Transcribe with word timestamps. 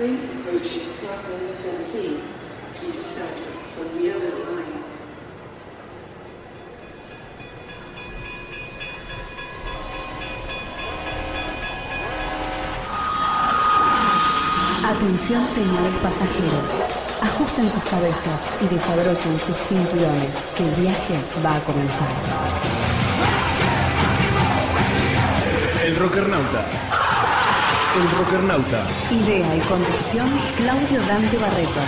Train 0.00 0.16
approaching 0.16 0.94
platform 0.98 1.40
number 1.40 1.54
17. 1.60 2.22
Please 2.76 3.04
start 3.04 3.36
on 3.78 3.98
the 3.98 4.02
yellow 4.02 4.32
line. 4.48 4.80
Atención 14.86 15.46
señores 15.46 15.94
pasajeros. 16.02 16.72
Ajusten 17.20 17.68
sus 17.68 17.84
cabezas 17.84 18.48
y 18.62 18.74
desabrochen 18.74 19.38
sus 19.38 19.58
cinturones, 19.58 20.38
que 20.56 20.66
el 20.66 20.74
viaje 20.76 21.14
va 21.44 21.56
a 21.56 21.60
comenzar. 21.60 22.08
El 25.84 25.96
Rockernauta. 25.96 26.99
El 27.96 28.08
Rockernauta. 28.18 28.86
Idea 29.10 29.56
y 29.56 29.60
conducción, 29.60 30.30
Claudio 30.56 31.00
Dante 31.08 31.36
Barreto. 31.38 31.80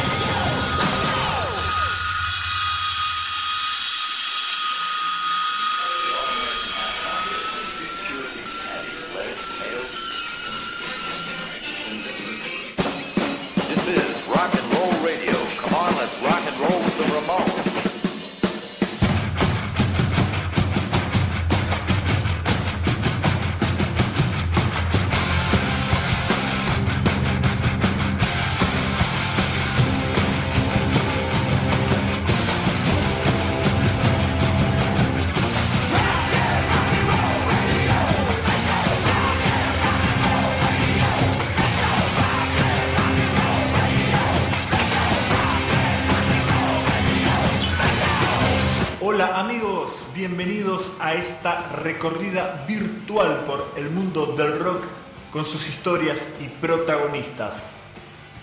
Sus 55.52 55.68
historias 55.68 56.22
y 56.40 56.48
protagonistas. 56.48 57.56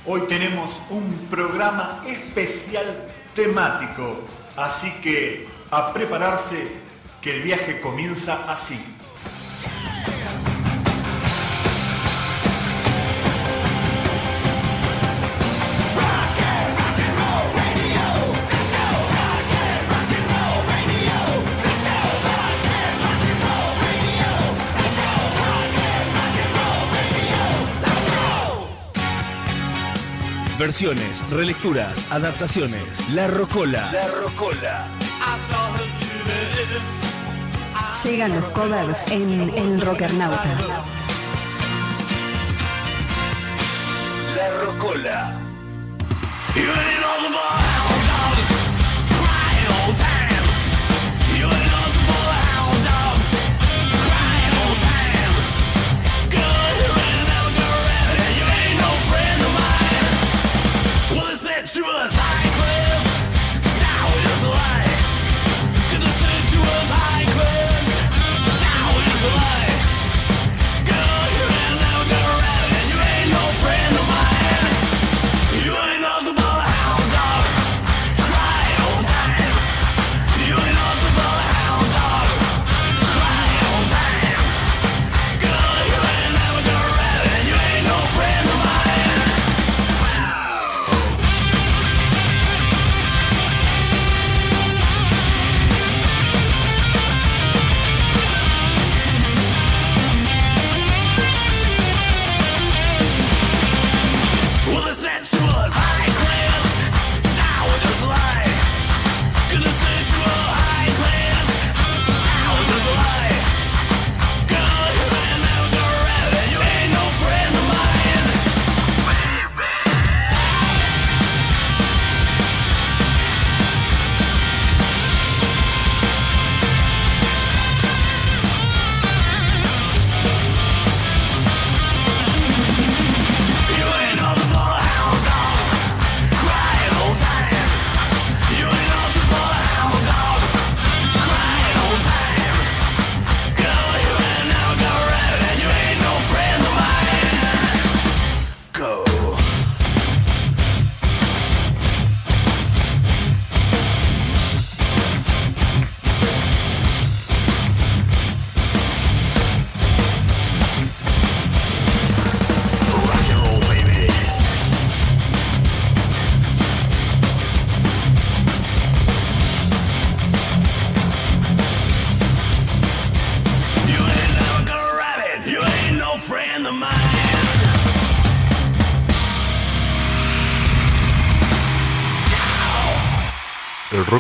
Hoy 0.06 0.22
tenemos 0.28 0.80
un 0.92 1.26
programa 1.28 2.04
especial 2.06 3.08
temático, 3.34 4.20
así 4.56 4.92
que 5.02 5.48
a 5.72 5.92
prepararse 5.92 6.68
que 7.20 7.38
el 7.38 7.42
viaje 7.42 7.82
comienza 7.82 8.46
así. 8.48 8.80
Versiones, 30.70 31.28
relecturas, 31.32 32.06
adaptaciones. 32.12 33.10
La 33.10 33.26
Rocola. 33.26 33.92
La 33.92 34.06
Rocola. 34.06 34.88
Llegan 38.04 38.36
los 38.36 38.46
covers 38.50 39.08
en 39.10 39.50
El 39.50 39.82
Rockernauta. 39.82 40.46
La 44.36 44.64
Rocola. 44.64 45.40
To 61.70 61.86
us, 61.86 62.12
high 62.16 62.49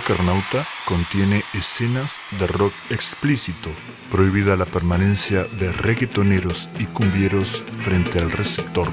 El 0.10 0.18
Rockernauta 0.18 0.68
contiene 0.86 1.44
escenas 1.54 2.20
de 2.40 2.48
rock 2.48 2.74
explícito, 2.90 3.70
prohibida 4.10 4.56
la 4.56 4.66
permanencia 4.66 5.44
de 5.44 5.72
reggaetoneros 5.72 6.68
y 6.80 6.86
cumbieros 6.86 7.64
frente 7.76 8.18
al 8.18 8.32
receptor. 8.32 8.90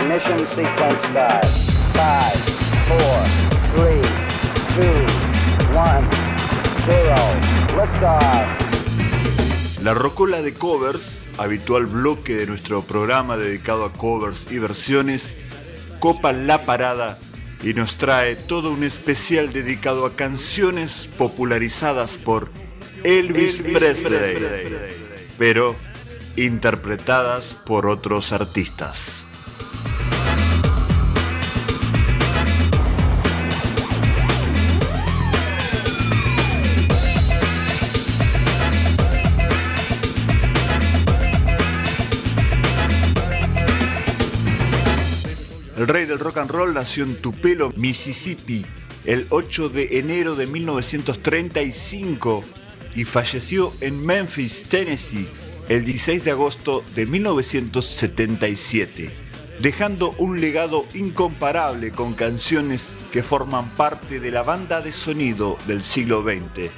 Ignition 0.00 0.40
sequence 0.52 1.08
start. 1.08 1.46
Five, 1.94 2.40
four, 2.88 3.22
three, 3.76 4.02
two, 4.74 5.06
one, 5.78 6.04
zero. 6.84 7.16
Liftoff. 7.76 8.60
La 9.82 9.94
Rocola 9.94 10.42
de 10.42 10.52
Covers, 10.52 11.19
habitual 11.40 11.86
bloque 11.86 12.34
de 12.36 12.46
nuestro 12.46 12.82
programa 12.82 13.38
dedicado 13.38 13.86
a 13.86 13.92
covers 13.94 14.46
y 14.50 14.58
versiones, 14.58 15.38
copa 15.98 16.32
la 16.34 16.66
parada 16.66 17.18
y 17.62 17.72
nos 17.72 17.96
trae 17.96 18.36
todo 18.36 18.70
un 18.70 18.84
especial 18.84 19.50
dedicado 19.50 20.04
a 20.04 20.14
canciones 20.14 21.08
popularizadas 21.16 22.18
por 22.18 22.50
Elvis, 23.04 23.62
Presley, 23.72 24.36
pero 25.38 25.76
interpretadas 26.36 27.56
por 27.64 27.86
otros 27.86 28.32
artistas. 28.32 29.24
El 45.80 45.88
rey 45.88 46.04
del 46.04 46.18
rock 46.18 46.36
and 46.36 46.50
roll 46.50 46.74
nació 46.74 47.04
en 47.04 47.16
Tupelo, 47.22 47.72
Mississippi, 47.74 48.66
el 49.06 49.26
8 49.30 49.70
de 49.70 49.98
enero 49.98 50.34
de 50.34 50.46
1935 50.46 52.44
y 52.94 53.06
falleció 53.06 53.72
en 53.80 54.04
Memphis, 54.04 54.64
Tennessee, 54.64 55.26
el 55.70 55.86
16 55.86 56.22
de 56.22 56.32
agosto 56.32 56.84
de 56.94 57.06
1977, 57.06 59.08
dejando 59.60 60.10
un 60.18 60.42
legado 60.42 60.84
incomparable 60.92 61.92
con 61.92 62.12
canciones 62.12 62.92
que 63.10 63.22
forman 63.22 63.70
parte 63.70 64.20
de 64.20 64.30
la 64.30 64.42
banda 64.42 64.82
de 64.82 64.92
sonido 64.92 65.56
del 65.66 65.82
siglo 65.82 66.22
XX 66.22 66.70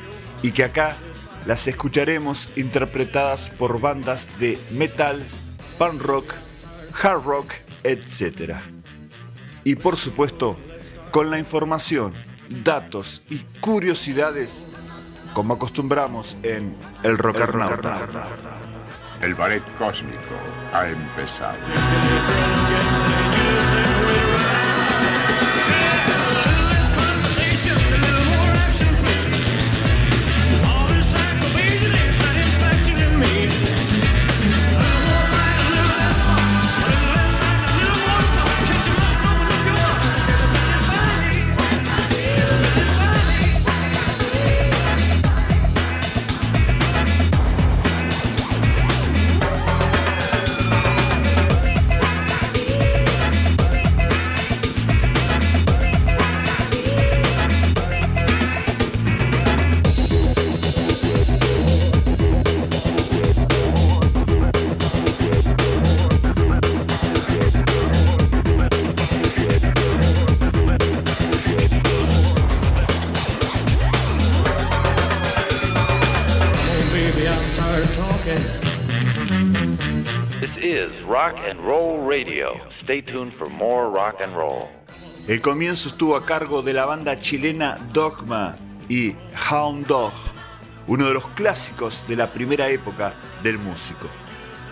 y 0.45 0.53
que 0.53 0.63
acá 0.63 0.97
las 1.45 1.67
escucharemos 1.67 2.51
interpretadas 2.55 3.51
por 3.51 3.81
bandas 3.81 4.29
de 4.39 4.61
metal, 4.71 5.27
punk 5.77 6.01
rock, 6.01 6.35
hard 7.03 7.25
rock, 7.25 7.53
etc 7.83 8.82
y 9.65 9.77
por 9.77 9.97
supuesto 9.97 10.57
con 11.11 11.31
la 11.31 11.39
información, 11.39 12.15
datos 12.65 13.23
y 13.29 13.39
curiosidades 13.61 14.67
como 15.35 15.55
acostumbramos 15.55 16.37
en 16.43 16.77
El 17.03 17.19
Rockernauta. 17.19 18.09
El 19.21 19.35
ballet 19.35 19.63
cósmico 19.79 20.35
ha 20.73 20.89
empezado. 20.89 21.59
Rock 81.33 81.49
and 81.49 81.61
Roll 81.61 82.07
Radio. 82.07 82.61
Stay 82.83 83.01
tuned 83.01 83.33
for 83.33 83.49
more 83.49 83.89
rock 83.91 84.21
and 84.21 84.35
roll. 84.37 84.69
El 85.27 85.41
comienzo 85.41 85.89
estuvo 85.89 86.15
a 86.15 86.27
cargo 86.27 86.63
de 86.63 86.75
la 86.75 86.85
banda 86.85 87.17
chilena 87.17 87.79
Dogma 87.93 88.57
y 88.89 89.15
Hound 89.51 89.87
Dog, 89.87 90.13
uno 90.87 91.07
de 91.07 91.15
los 91.15 91.27
clásicos 91.29 92.05
de 92.07 92.17
la 92.17 92.33
primera 92.33 92.69
época 92.69 93.15
del 93.43 93.59
músico. 93.59 94.09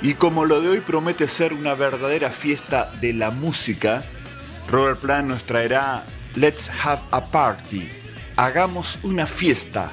Y 0.03 0.15
como 0.15 0.45
lo 0.45 0.61
de 0.61 0.69
hoy 0.69 0.81
promete 0.81 1.29
ser 1.29 1.55
una 1.55 1.75
verdadera 1.75 2.31
fiesta 2.31 2.91
de 3.01 3.15
la 3.15 3.31
música, 3.31 4.05
Robert 4.69 5.01
Plant 5.01 5.29
nos 5.29 5.45
traerá 5.45 6.05
Let's 6.35 6.71
Have 6.85 7.03
a 7.11 7.25
Party, 7.25 7.89
Hagamos 8.37 8.99
una 9.03 9.27
fiesta, 9.27 9.91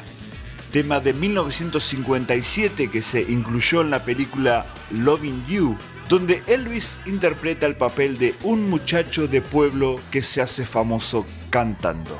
tema 0.71 0.99
de 0.99 1.13
1957 1.13 2.89
que 2.89 3.01
se 3.01 3.21
incluyó 3.21 3.81
en 3.81 3.89
la 3.89 4.03
película 4.03 4.65
Loving 4.91 5.45
You, 5.47 5.77
donde 6.09 6.41
Elvis 6.47 6.99
interpreta 7.05 7.65
el 7.65 7.75
papel 7.75 8.17
de 8.17 8.35
un 8.43 8.69
muchacho 8.69 9.27
de 9.27 9.41
pueblo 9.41 9.99
que 10.11 10.21
se 10.21 10.41
hace 10.41 10.65
famoso 10.65 11.25
cantando. 11.49 12.19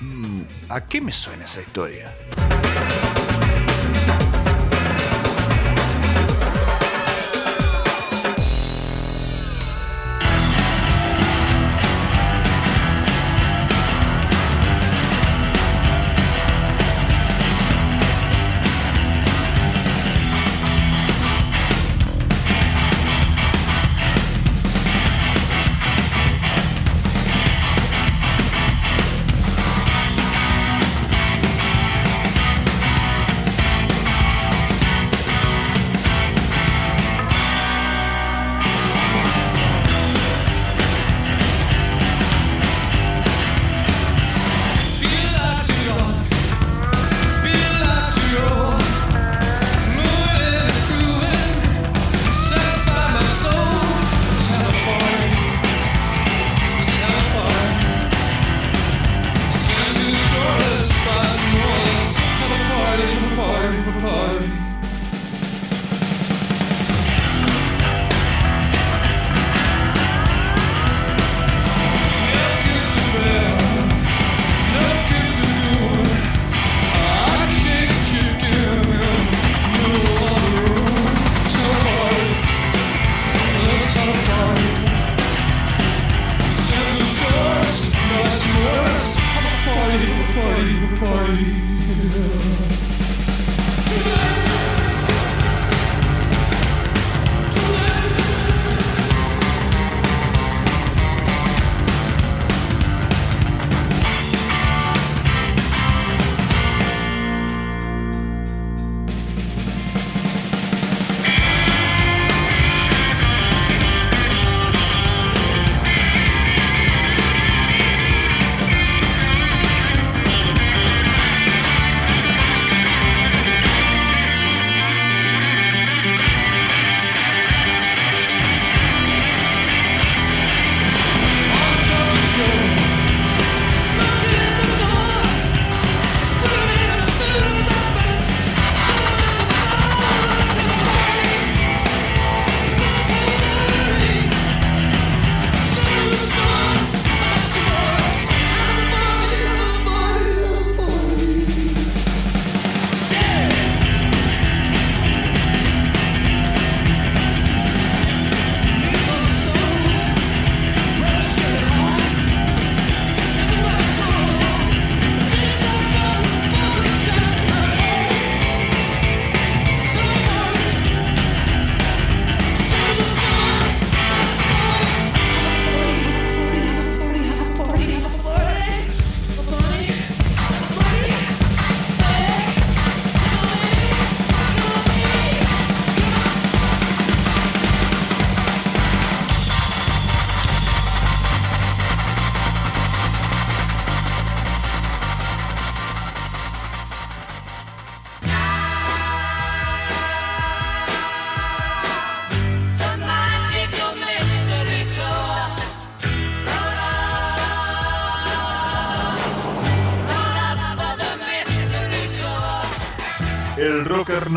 Mm, 0.00 0.42
¿A 0.68 0.86
qué 0.86 1.00
me 1.00 1.12
suena 1.12 1.44
esa 1.44 1.60
historia? 1.60 2.14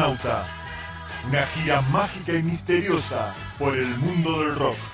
Una 0.06 1.48
gira 1.48 1.82
mágica 1.84 2.34
y 2.34 2.44
misteriosa 2.44 3.34
por 3.58 3.78
el 3.78 3.88
mundo 4.00 4.42
del 4.42 4.56
rock. 4.56 4.93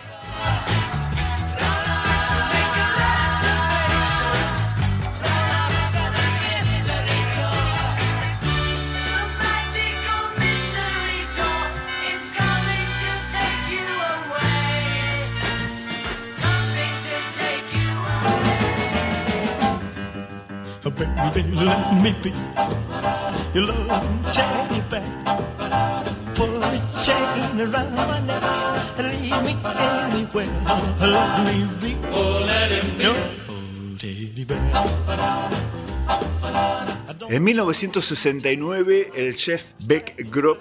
En 37.29 37.43
1969, 37.43 39.12
el 39.15 39.36
Jeff 39.36 39.72
Beck 39.86 40.29
Group, 40.29 40.58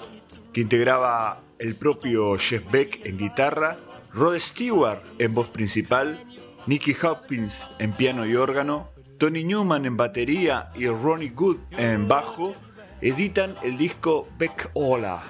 que 0.52 0.60
integraba 0.60 1.40
el 1.58 1.74
propio 1.74 2.38
Jeff 2.38 2.62
Beck 2.70 3.04
en 3.06 3.18
guitarra, 3.18 3.78
Rod 4.12 4.38
Stewart 4.38 5.02
en 5.18 5.34
voz 5.34 5.48
principal, 5.48 6.18
Nicky 6.66 6.94
Hopkins 7.02 7.68
en 7.78 7.92
piano 7.92 8.26
y 8.26 8.36
órgano, 8.36 8.88
Tony 9.18 9.42
Newman 9.42 9.84
en 9.84 9.96
batería 9.96 10.70
y 10.76 10.86
Ronnie 10.86 11.30
Good 11.30 11.56
en 11.72 12.06
bajo, 12.06 12.54
editan 13.00 13.56
el 13.64 13.76
disco 13.76 14.28
Beck 14.38 14.70
Ola, 14.74 15.24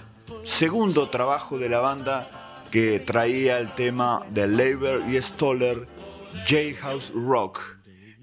segundo 0.45 1.09
trabajo 1.09 1.59
de 1.59 1.71
la 1.71 1.81
banda 1.81 2.67
que 2.71 3.01
traía 3.01 3.59
el 3.59 3.73
tema 3.75 4.21
de 4.31 4.47
Leiber 4.47 5.01
y 5.09 5.21
Stoller, 5.23 5.89
Jailhouse 6.47 7.13
Rock, 7.15 7.61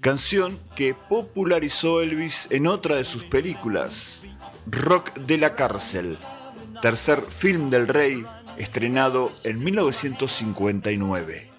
canción 0.00 0.60
que 0.76 0.94
popularizó 0.94 2.00
Elvis 2.00 2.46
en 2.50 2.68
otra 2.68 2.94
de 2.94 3.04
sus 3.04 3.24
películas, 3.24 4.22
Rock 4.66 5.14
de 5.14 5.38
la 5.38 5.54
Cárcel, 5.54 6.16
tercer 6.80 7.24
film 7.28 7.70
del 7.70 7.88
rey 7.88 8.24
estrenado 8.56 9.32
en 9.42 9.64
1959. 9.64 11.50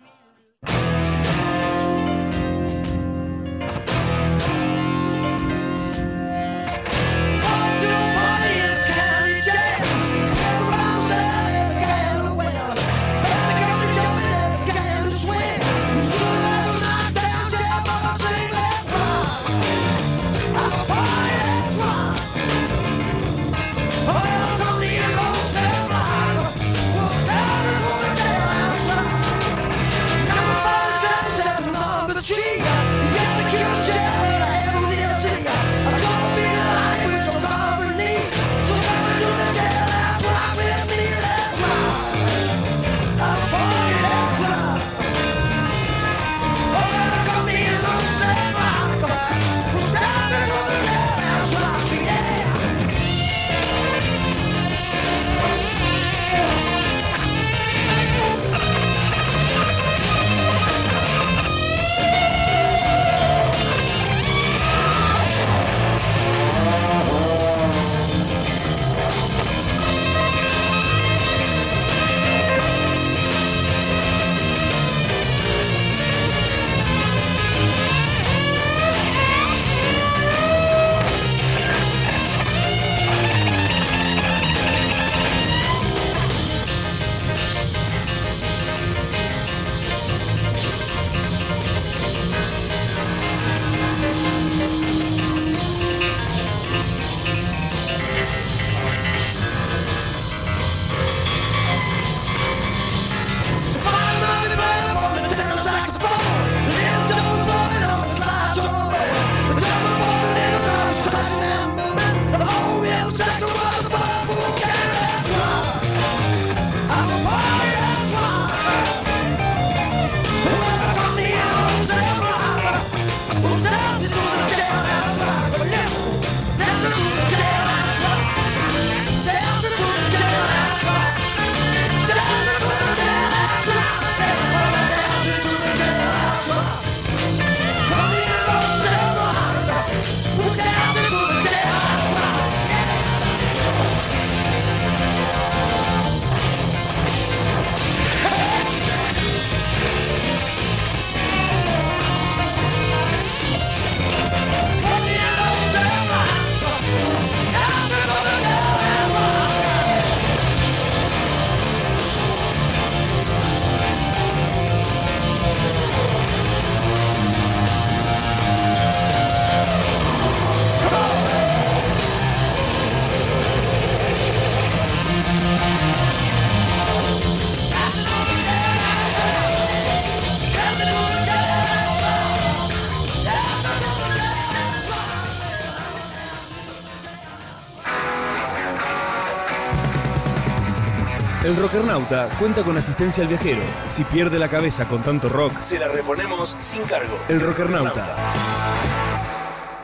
Rockernauta 191.97 192.37
cuenta 192.37 192.61
con 192.61 192.77
asistencia 192.77 193.23
al 193.23 193.29
viajero. 193.29 193.61
Si 193.89 194.03
pierde 194.03 194.37
la 194.37 194.47
cabeza 194.47 194.85
con 194.85 195.01
tanto 195.01 195.29
rock, 195.29 195.61
se 195.61 195.79
la 195.79 195.87
reponemos 195.87 196.55
sin 196.59 196.83
cargo. 196.83 197.17
El 197.27 197.41
Rockernauta. 197.41 198.15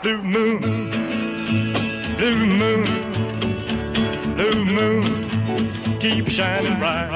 Blue 0.04 0.22
moon, 0.22 0.60
blue 2.16 2.36
moon, 2.36 2.86
blue 4.36 4.66
moon, 4.66 6.00
keep 6.00 6.30
shining 6.30 6.78
bright. 6.78 7.10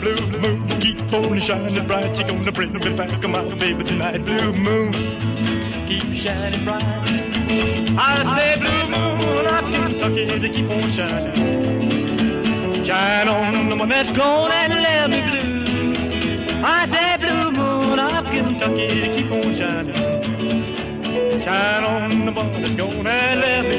Blue 0.00 0.38
moon, 0.38 0.68
keep 0.78 1.12
on 1.12 1.40
shining 1.40 1.86
bright. 1.88 2.16
You're 2.16 2.28
gonna 2.28 2.52
bring 2.52 2.72
me 2.72 2.94
back, 2.94 3.10
my 3.28 3.42
baby 3.56 3.82
tonight. 3.82 4.24
Blue 4.24 4.52
moon, 4.52 4.92
keep 5.88 6.14
shining 6.14 6.64
bright. 6.64 6.84
I 7.98 8.22
say, 8.36 8.60
blue 8.60 8.96
moon, 8.96 9.46
I 9.46 9.60
can 9.72 9.98
Kentucky 9.98 10.48
keep 10.50 10.70
on 10.70 10.88
shining. 10.88 11.59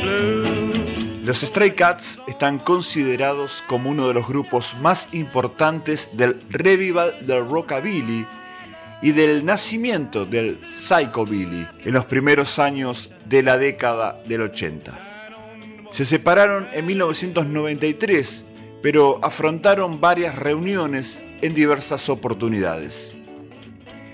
Blue. 0.02 0.72
Los 1.26 1.42
Stray 1.42 1.72
Cats 1.72 2.22
están 2.28 2.60
considerados 2.60 3.64
como 3.68 3.90
uno 3.90 4.08
de 4.08 4.14
los 4.14 4.28
grupos 4.28 4.78
más 4.80 5.10
importantes 5.12 6.10
del 6.14 6.40
revival 6.50 7.16
del 7.26 7.50
rockabilly 7.50 8.26
y 9.02 9.12
del 9.12 9.44
nacimiento 9.44 10.26
del 10.26 10.60
psychobilly 10.64 11.68
en 11.84 11.94
los 11.94 12.06
primeros 12.06 12.60
años 12.60 13.12
de 13.26 13.44
la 13.44 13.58
década 13.58 14.22
del 14.26 14.42
80. 14.42 14.98
Se 15.90 16.06
separaron 16.06 16.70
en 16.72 16.86
1993, 16.86 18.46
pero 18.82 19.20
afrontaron 19.22 20.02
varias 20.02 20.36
reuniones 20.36 21.24
en 21.42 21.54
diversas 21.54 22.10
oportunidades. 22.10 23.16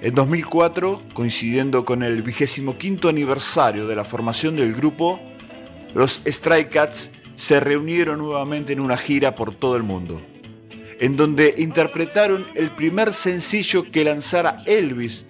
En 0.01 0.13
2004, 0.13 1.01
coincidiendo 1.13 1.83
con 1.83 2.03
el 2.03 2.21
25 2.21 3.07
aniversario 3.07 3.87
de 3.87 3.95
la 3.95 4.03
formación 4.03 4.55
del 4.55 4.73
grupo, 4.73 5.19
los 5.95 6.21
Stray 6.25 6.65
Cats 6.65 7.09
se 7.35 7.59
reunieron 7.59 8.19
nuevamente 8.19 8.73
en 8.73 8.79
una 8.79 8.97
gira 8.97 9.33
por 9.33 9.55
todo 9.55 9.75
el 9.75 9.83
mundo, 9.83 10.21
en 10.99 11.17
donde 11.17 11.55
interpretaron 11.57 12.45
el 12.55 12.71
primer 12.71 13.13
sencillo 13.13 13.91
que 13.91 14.03
lanzara 14.03 14.57
Elvis 14.65 15.25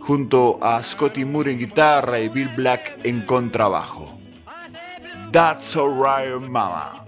junto 0.00 0.58
a 0.62 0.82
Scotty 0.82 1.24
Moore 1.24 1.52
en 1.52 1.58
guitarra 1.58 2.20
y 2.20 2.28
Bill 2.28 2.50
Black 2.56 2.98
en 3.04 3.22
contrabajo. 3.22 4.18
That's 5.32 5.76
alright, 5.76 6.40
mama. 6.48 7.06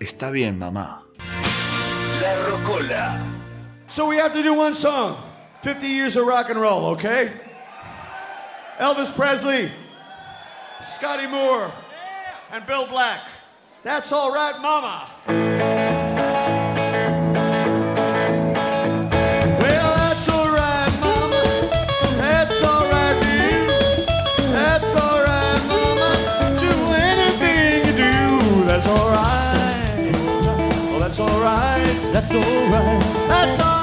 Está 0.00 0.30
bien, 0.30 0.58
mamá. 0.58 1.01
La 2.22 2.46
Rocola. 2.46 3.20
So 3.88 4.06
we 4.06 4.14
have 4.14 4.32
to 4.34 4.44
do 4.44 4.54
one 4.54 4.76
song 4.76 5.20
50 5.62 5.88
years 5.88 6.14
of 6.14 6.24
rock 6.24 6.50
and 6.50 6.60
roll, 6.60 6.86
okay? 6.94 7.32
Elvis 8.78 9.12
Presley, 9.16 9.72
Scotty 10.80 11.26
Moore, 11.26 11.72
and 12.52 12.64
Bill 12.64 12.86
Black. 12.86 13.22
That's 13.82 14.12
all 14.12 14.32
right, 14.32 14.56
mama. 14.60 15.81
That's 32.12 32.30
alright. 32.30 33.00
That's 33.28 33.60
alright. 33.60 33.81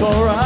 it's 0.00 0.16
alright. 0.16 0.37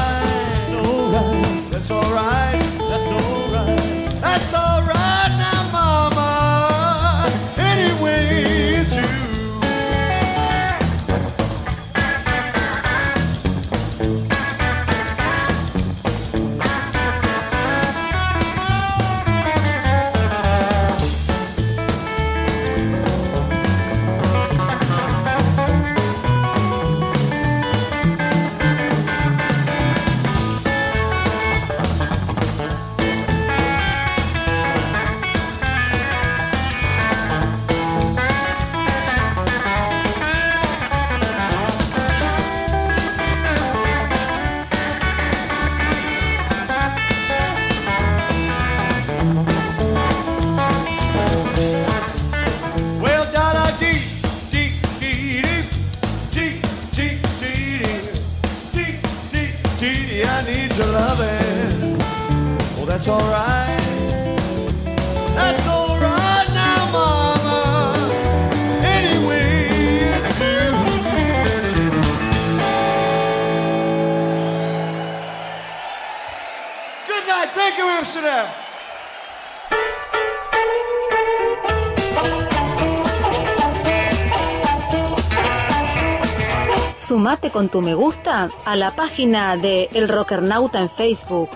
Con 87.51 87.69
tu 87.69 87.83
me 87.83 87.95
gusta 87.95 88.51
a 88.65 88.77
la 88.77 88.93
página 88.93 89.57
de 89.57 89.89
El 89.93 90.09
Rockernauta 90.09 90.79
en 90.79 90.89
Facebook. 90.89 91.51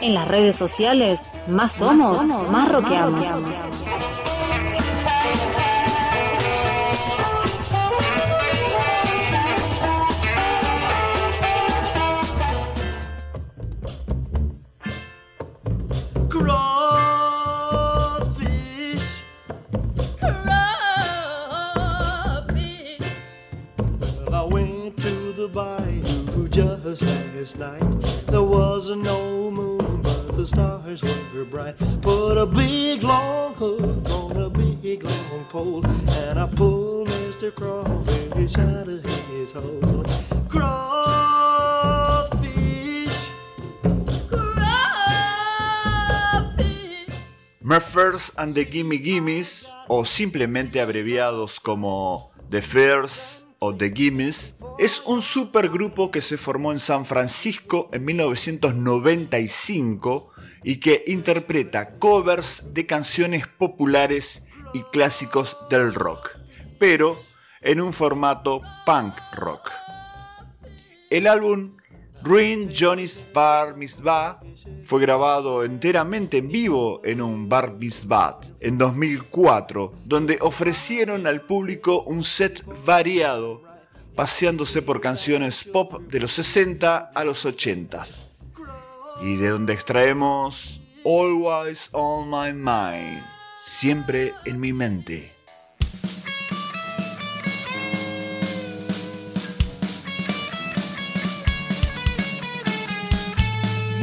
En 0.00 0.14
las 0.14 0.26
redes 0.26 0.56
sociales, 0.56 1.28
más 1.46 1.72
somos, 1.72 2.24
más, 2.24 2.70
rockeamos. 2.70 3.24
Crawfish. 3.24 3.57
And 48.48 48.54
the 48.54 48.64
Gimme 48.64 48.98
Gimmes, 48.98 49.76
o 49.88 50.06
simplemente 50.06 50.80
abreviados 50.80 51.60
como 51.60 52.32
The 52.48 52.62
Fairs 52.62 53.44
o 53.58 53.74
The 53.74 53.92
Gimmes, 53.94 54.54
es 54.78 55.02
un 55.04 55.20
supergrupo 55.20 56.10
que 56.10 56.22
se 56.22 56.38
formó 56.38 56.72
en 56.72 56.78
San 56.78 57.04
Francisco 57.04 57.90
en 57.92 58.06
1995 58.06 60.30
y 60.64 60.76
que 60.76 61.04
interpreta 61.08 61.98
covers 61.98 62.72
de 62.72 62.86
canciones 62.86 63.46
populares 63.46 64.46
y 64.72 64.80
clásicos 64.84 65.58
del 65.68 65.92
rock, 65.92 66.30
pero 66.78 67.22
en 67.60 67.82
un 67.82 67.92
formato 67.92 68.62
punk 68.86 69.12
rock. 69.34 69.70
El 71.10 71.26
álbum 71.26 71.76
Ruin 72.22 72.72
Johnny's 72.74 73.22
Bar 73.32 73.76
Mitzvah 73.76 74.40
fue 74.82 75.00
grabado 75.00 75.64
enteramente 75.64 76.38
en 76.38 76.48
vivo 76.48 77.00
en 77.04 77.22
un 77.22 77.48
bar 77.48 77.74
mitzvah 77.74 78.40
en 78.60 78.76
2004, 78.76 79.92
donde 80.04 80.38
ofrecieron 80.40 81.26
al 81.26 81.42
público 81.42 82.02
un 82.02 82.24
set 82.24 82.64
variado, 82.84 83.62
paseándose 84.14 84.82
por 84.82 85.00
canciones 85.00 85.62
pop 85.64 86.00
de 86.10 86.20
los 86.20 86.32
60 86.32 87.10
a 87.14 87.24
los 87.24 87.44
80 87.44 88.04
y 89.22 89.36
de 89.36 89.48
donde 89.48 89.72
extraemos 89.72 90.80
Always 91.04 91.88
on 91.92 92.28
My 92.28 92.52
Mind, 92.52 93.22
siempre 93.56 94.34
en 94.44 94.60
mi 94.60 94.72
mente. 94.72 95.37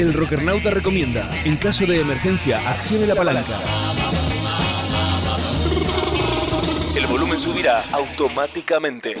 El 0.00 0.14
Rockernauta 0.14 0.70
recomienda, 0.70 1.28
en 1.44 1.58
caso 1.58 1.84
de 1.84 2.00
emergencia, 2.00 2.58
accione 2.70 3.06
la 3.06 3.14
palanca. 3.14 3.60
El 6.96 7.06
volumen 7.06 7.38
subirá 7.38 7.84
automáticamente. 7.92 9.14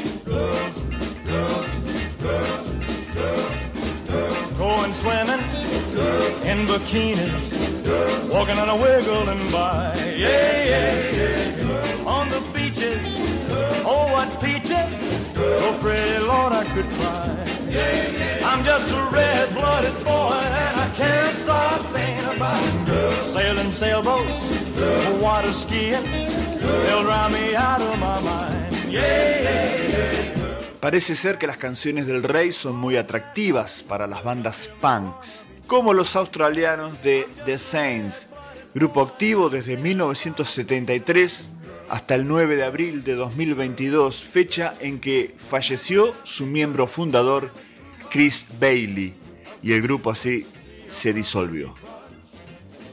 Going 4.56 4.94
swimming 4.94 5.44
in 6.46 6.66
bikinis, 6.66 7.52
walking 8.32 8.58
on 8.58 8.70
a 8.70 8.74
wiggling 8.74 9.52
by. 9.52 9.92
Yeah, 10.16 10.64
yeah, 10.64 10.94
yeah. 11.12 12.06
On 12.06 12.26
the 12.30 12.40
beaches, 12.54 13.18
oh 13.84 14.10
what! 14.14 14.59
So 15.40 15.72
and 23.58 23.72
sailboats, 23.72 24.50
water 25.20 25.52
skiing, 25.52 26.04
out 27.56 27.80
of 27.80 27.96
my 27.98 28.20
mind. 28.20 28.70
Parece 30.80 31.14
ser 31.14 31.38
que 31.38 31.46
las 31.46 31.56
canciones 31.56 32.06
del 32.06 32.22
rey 32.22 32.52
son 32.52 32.76
muy 32.76 32.96
atractivas 32.96 33.82
para 33.82 34.06
las 34.06 34.22
bandas 34.22 34.68
punks, 34.80 35.44
como 35.66 35.94
los 35.94 36.16
australianos 36.16 37.00
de 37.02 37.26
The 37.46 37.56
Saints, 37.56 38.28
grupo 38.74 39.00
activo 39.00 39.48
desde 39.48 39.76
1973 39.76 41.48
hasta 41.90 42.14
el 42.14 42.28
9 42.28 42.54
de 42.54 42.64
abril 42.64 43.02
de 43.02 43.14
2022, 43.14 44.24
fecha 44.24 44.74
en 44.80 45.00
que 45.00 45.34
falleció 45.36 46.14
su 46.22 46.46
miembro 46.46 46.86
fundador 46.86 47.52
Chris 48.10 48.46
Bailey 48.60 49.14
y 49.60 49.72
el 49.72 49.82
grupo 49.82 50.10
así 50.10 50.46
se 50.88 51.12
disolvió. 51.12 51.74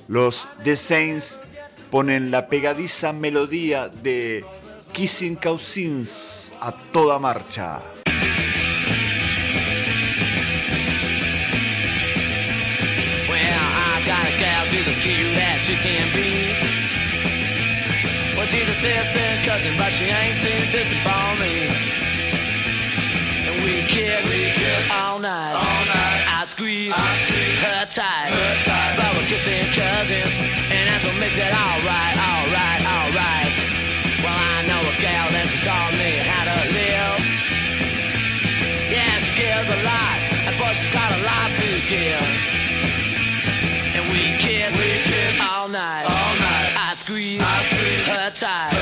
Los 0.08 0.48
The 0.64 0.76
Saints 0.76 1.40
ponen 1.92 2.32
la 2.32 2.48
pegadiza 2.48 3.14
melodía 3.14 3.88
de 3.88 4.44
Kissing 4.94 5.36
Cousins 5.36 6.52
a 6.60 6.72
toda 6.72 7.20
marcha. 7.20 7.80
She's 18.48 18.68
a 18.68 18.78
distant 18.80 19.44
cousin, 19.44 19.76
but 19.78 19.92
she 19.92 20.06
ain't 20.08 20.40
too 20.40 20.56
distant 20.72 21.02
for 21.04 21.28
me. 21.40 21.68
And 23.48 23.56
we 23.64 23.84
kiss, 23.88 24.24
we 24.32 24.48
kiss 24.56 24.88
all 24.92 25.20
night, 25.20 25.56
all 25.56 25.84
night. 25.88 26.24
I 26.28 26.46
squeeze, 26.48 26.96
I 26.96 27.12
squeeze 27.28 27.60
her 27.68 27.84
tight, 27.92 28.32
her 28.32 28.56
tight. 28.64 28.94
But 28.96 29.10
we're 29.20 29.28
kissing 29.28 29.68
cousins, 29.76 30.36
and 30.72 30.84
that's 30.88 31.04
what 31.04 31.18
makes 31.20 31.38
it 31.38 31.52
alright, 31.52 32.16
alright, 32.16 32.82
alright. 32.88 33.52
Well, 34.24 34.32
I 34.32 34.60
know 34.68 34.82
a 34.82 34.96
gal, 35.00 35.28
and 35.28 35.48
she 35.52 35.60
taught 35.64 35.94
me 36.00 36.12
how 36.24 36.44
to 36.48 36.58
live. 36.72 37.20
Yeah, 38.88 39.12
she 39.24 39.32
gives 39.36 39.68
a 39.68 39.80
lot, 39.84 40.18
and 40.48 40.56
boy, 40.56 40.72
she's 40.72 40.94
got 40.96 41.12
a 41.12 41.20
lot 41.24 41.52
to 41.52 41.70
give. 41.92 42.28
And 43.98 44.04
we 44.14 44.38
kiss, 44.40 44.72
we 44.78 44.97
hypnotized. 48.38 48.77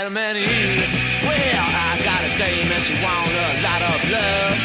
Adam 0.00 0.16
and 0.16 0.38
Eve. 0.38 0.80
Well, 1.28 1.36
I 1.36 2.00
got 2.00 2.24
a 2.24 2.32
dame 2.40 2.72
and 2.72 2.80
she 2.80 2.96
want 3.04 3.28
a 3.36 3.60
lot 3.60 3.84
of 3.84 4.00
love. 4.08 4.56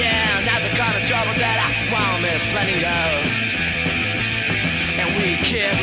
Yeah, 0.00 0.40
and 0.40 0.48
that's 0.48 0.64
the 0.64 0.72
kind 0.80 0.96
of 0.96 1.04
trouble 1.04 1.36
that 1.36 1.60
I 1.60 1.68
want 1.92 2.24
me 2.24 2.32
plenty 2.56 2.80
of. 2.80 3.20
And 4.96 5.12
we 5.20 5.36
kiss, 5.44 5.76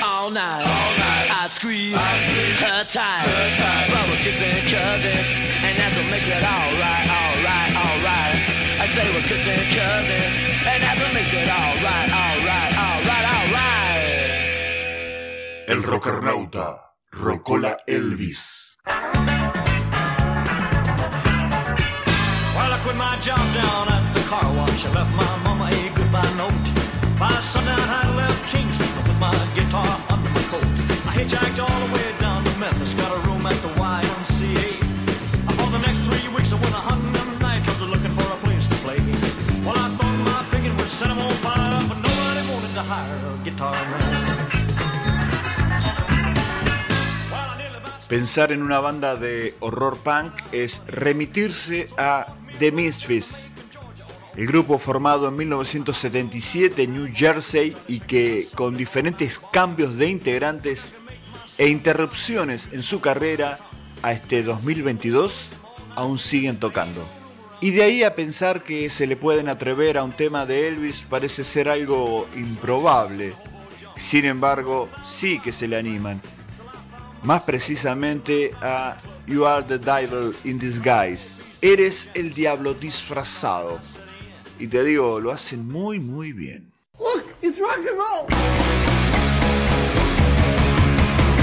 all 0.00 0.32
night. 0.32 0.64
I 0.64 1.52
squeeze, 1.52 1.92
her 1.92 2.88
tight. 2.88 3.28
But 3.28 4.08
we're 4.08 4.24
kissing 4.24 4.56
cousins, 4.72 5.28
and 5.60 5.76
that's 5.76 5.92
what 5.92 6.08
makes 6.08 6.32
it 6.32 6.40
alright, 6.40 7.04
alright, 7.04 7.72
alright. 7.76 8.36
I 8.80 8.88
say 8.96 9.12
we're 9.12 9.28
kissing 9.28 9.60
cousins, 9.76 10.40
and 10.64 10.80
that's 10.80 11.04
what 11.04 11.12
makes 11.12 11.36
it 11.36 11.52
alright, 11.52 12.08
alright, 12.16 12.72
alright, 12.80 13.28
alright. 13.28 14.24
El 15.68 15.84
rockernauta, 15.84 16.85
Rocola 17.18 17.78
Elvis. 17.88 18.76
Well, 18.86 18.94
I 22.72 22.78
quit 22.82 22.96
my 22.96 23.16
job 23.20 23.40
down 23.54 23.88
at 23.88 24.14
the 24.14 24.20
car 24.28 24.44
wash. 24.56 24.84
I 24.86 24.92
left 24.92 25.14
my 25.16 25.36
mama 25.42 25.70
a 25.72 25.90
goodbye 25.96 26.32
note. 26.36 26.52
By 27.18 27.32
sundown, 27.40 27.80
I 27.80 28.14
left 28.16 28.48
Kingston 28.52 28.86
with 29.08 29.18
my 29.18 29.32
guitar 29.54 30.00
under 30.10 30.30
my 30.30 30.42
coat. 30.52 30.68
I 31.08 31.12
hitchhiked 31.16 31.58
all 31.58 31.86
the 31.86 31.92
way 31.94 32.12
down 32.20 32.44
to 32.44 32.52
Memphis, 32.58 32.94
got 32.94 33.10
a 33.10 33.18
room 33.26 33.44
at 33.46 33.56
the 33.64 33.68
YMCA. 33.80 34.76
For 35.56 35.68
the 35.72 35.78
next 35.78 36.00
three 36.04 36.28
weeks, 36.34 36.52
I 36.52 36.56
went 36.60 36.74
a 36.74 36.82
hunting 36.84 37.12
nightclubs 37.40 37.88
looking 37.90 38.12
for 38.12 38.28
a 38.30 38.38
place 38.44 38.66
to 38.68 38.76
play. 38.84 39.00
Well, 39.64 39.78
I 39.78 39.88
thought 39.96 40.16
my 40.28 40.44
picking 40.50 40.76
would 40.76 40.88
set 40.88 41.08
'em 41.10 41.18
on 41.18 41.32
fire, 41.44 41.80
but 41.88 41.98
nobody 41.98 42.42
wanted 42.52 42.74
to 42.74 42.82
hire 42.82 43.18
a 43.32 43.44
guitar 43.44 43.72
man. 43.72 44.05
Pensar 48.08 48.52
en 48.52 48.62
una 48.62 48.78
banda 48.78 49.16
de 49.16 49.56
horror 49.58 49.98
punk 49.98 50.32
es 50.52 50.80
remitirse 50.86 51.88
a 51.98 52.36
The 52.60 52.70
Misfits, 52.70 53.48
el 54.36 54.46
grupo 54.46 54.78
formado 54.78 55.26
en 55.26 55.36
1977 55.36 56.84
en 56.84 56.94
New 56.94 57.08
Jersey 57.12 57.76
y 57.88 57.98
que 57.98 58.46
con 58.54 58.76
diferentes 58.76 59.40
cambios 59.52 59.96
de 59.96 60.08
integrantes 60.08 60.94
e 61.58 61.68
interrupciones 61.68 62.68
en 62.70 62.82
su 62.82 63.00
carrera 63.00 63.58
a 64.02 64.12
este 64.12 64.44
2022 64.44 65.48
aún 65.96 66.18
siguen 66.18 66.60
tocando. 66.60 67.04
Y 67.60 67.72
de 67.72 67.82
ahí 67.82 68.02
a 68.04 68.14
pensar 68.14 68.62
que 68.62 68.88
se 68.88 69.08
le 69.08 69.16
pueden 69.16 69.48
atrever 69.48 69.98
a 69.98 70.04
un 70.04 70.12
tema 70.12 70.46
de 70.46 70.68
Elvis 70.68 71.06
parece 71.10 71.42
ser 71.42 71.68
algo 71.68 72.28
improbable. 72.36 73.34
Sin 73.96 74.26
embargo, 74.26 74.88
sí 75.04 75.40
que 75.40 75.50
se 75.50 75.66
le 75.66 75.76
animan. 75.76 76.20
Más 77.26 77.42
precisamente 77.42 78.52
a 78.62 78.98
You 79.26 79.46
Are 79.46 79.60
the 79.60 79.78
Devil 79.78 80.32
in 80.44 80.60
Disguise. 80.60 81.34
Eres 81.60 82.08
el 82.14 82.32
diablo 82.32 82.72
disfrazado. 82.72 83.80
Y 84.60 84.68
te 84.68 84.84
digo, 84.84 85.18
lo 85.18 85.32
hacen 85.32 85.66
muy 85.66 85.98
muy 85.98 86.32
bien. 86.32 86.72
Look, 87.00 87.24
it's 87.42 87.58
rock 87.58 87.78
and 87.78 87.98
roll. 87.98 88.28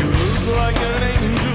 Look 0.07 0.55
like 0.55 0.77
an 0.77 1.03
angel. 1.03 1.52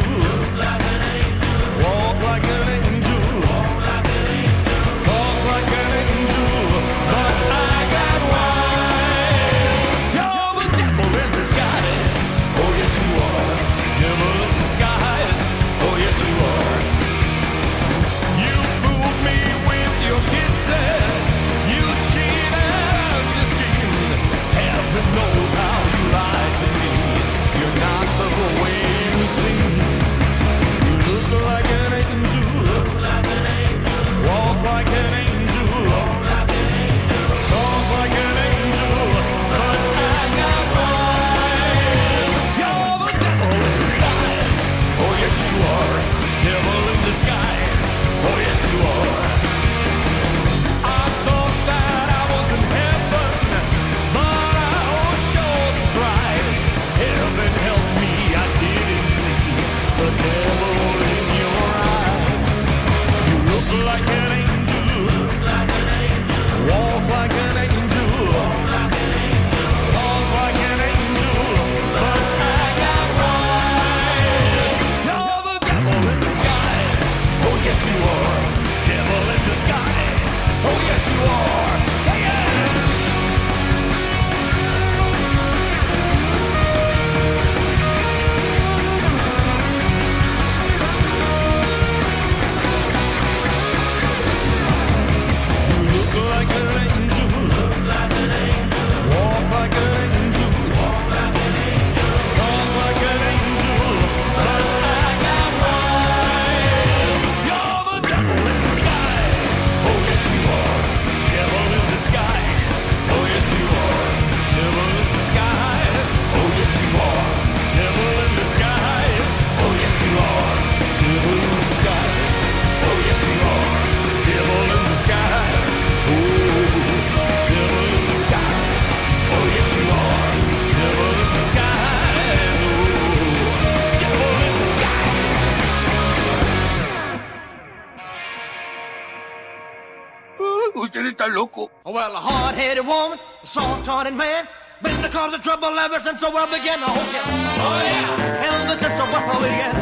Man, 144.19 144.47
been 144.83 145.01
the 145.01 145.09
cause 145.09 145.33
of 145.33 145.43
trouble 145.43 145.79
ever 145.79 145.99
since 145.99 146.21
world 146.31 146.51
began. 146.51 146.79
Oh 146.83 146.93
yeah, 147.11 147.25
oh 147.65 147.81
yeah, 147.89 148.49
ever 148.49 148.77
since 148.79 149.01
began. 149.41 149.75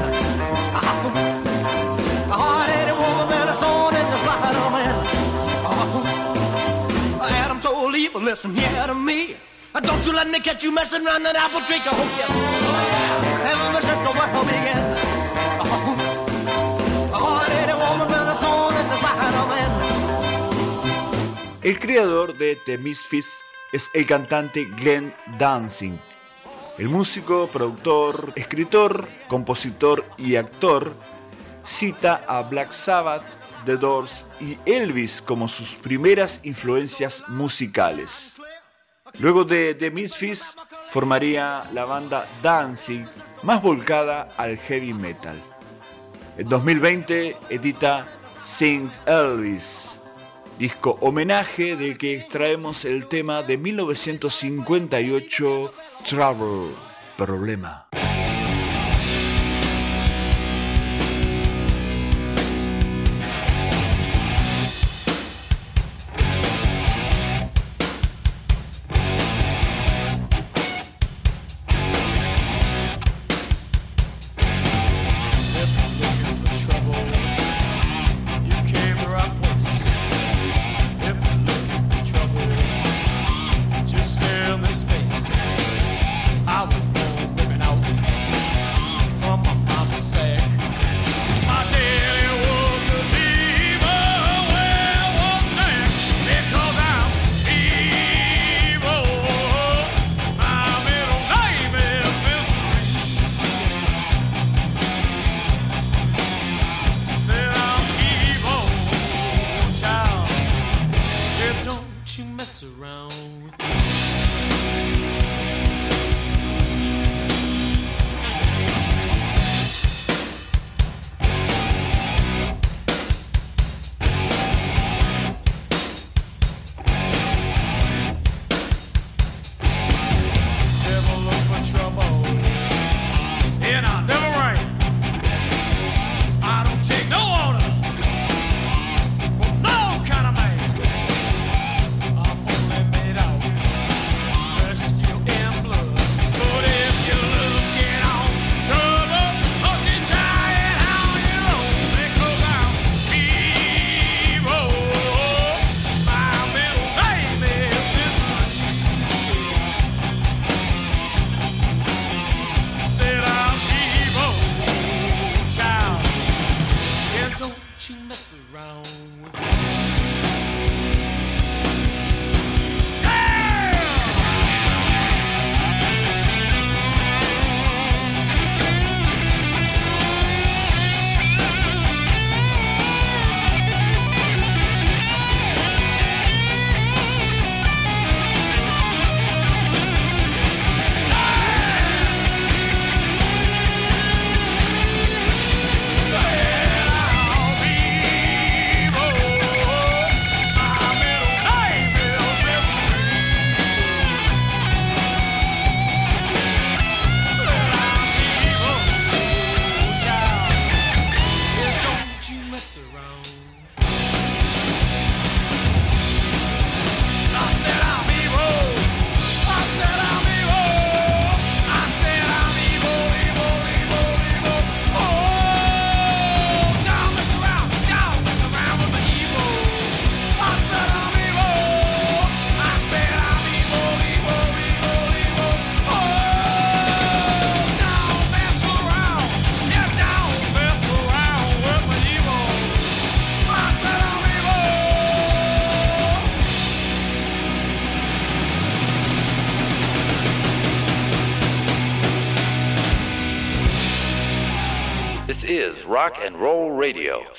A 2.31 2.37
hard-headed 2.43 2.97
woman, 3.03 3.27
been 3.29 3.49
a 3.49 3.57
thorn 3.63 3.95
in 3.97 4.07
the 4.07 4.19
side 4.19 4.55
of 4.55 4.71
man. 4.71 4.95
Uh-huh. 5.67 7.25
Adam 7.43 7.59
told 7.61 7.97
Eve, 7.97 8.15
listen 8.15 8.55
here 8.55 8.87
to 8.87 8.95
me. 8.95 9.35
Uh, 9.75 9.81
Don't 9.81 10.07
you 10.07 10.13
let 10.13 10.29
me 10.31 10.39
catch 10.39 10.63
you 10.63 10.73
messing 10.73 11.05
around 11.05 11.25
that 11.25 11.35
apple 11.35 11.61
tree. 11.63 11.83
Oh 11.85 11.91
yeah, 12.17 12.27
oh 12.31 12.79
yeah, 12.93 13.51
ever 13.51 13.83
since 13.83 14.07
world 14.17 14.47
began. 14.47 14.87
El 21.63 21.79
creador 21.81 22.39
de 22.39 22.57
The 22.65 22.79
Misfits 22.79 23.36
es 23.73 23.91
el 23.95 24.07
cantante 24.07 24.65
Glenn 24.65 25.15
Dancing. 25.39 25.99
El 26.79 26.89
músico, 26.89 27.49
productor, 27.49 28.33
escritor, 28.37 29.09
compositor 29.29 30.05
y 30.19 30.37
actor 30.37 30.95
cita 31.65 32.25
a 32.29 32.43
Black 32.43 32.71
Sabbath, 32.71 33.23
The 33.65 33.77
Doors 33.77 34.25
y 34.41 34.57
Elvis 34.65 35.21
como 35.21 35.49
sus 35.49 35.75
primeras 35.75 36.41
influencias 36.45 37.25
musicales. 37.29 38.35
Luego 39.19 39.45
de 39.45 39.75
The 39.75 39.91
Misfits 39.91 40.57
formaría 40.91 41.65
la 41.73 41.85
banda 41.85 42.27
Danzig, 42.43 43.07
más 43.43 43.63
volcada 43.63 44.29
al 44.37 44.59
heavy 44.59 44.93
metal. 44.93 45.37
En 46.39 46.49
2020 46.49 47.37
edita 47.49 48.07
Sings 48.41 49.01
Elvis, 49.07 49.96
disco 50.59 50.99
homenaje 51.01 51.77
del 51.77 51.97
que 51.99 52.17
extraemos 52.17 52.85
el 52.85 53.07
tema 53.07 53.43
de 53.43 53.59
1958 53.59 55.73
Trouble, 56.05 56.75
Problema. 57.17 57.89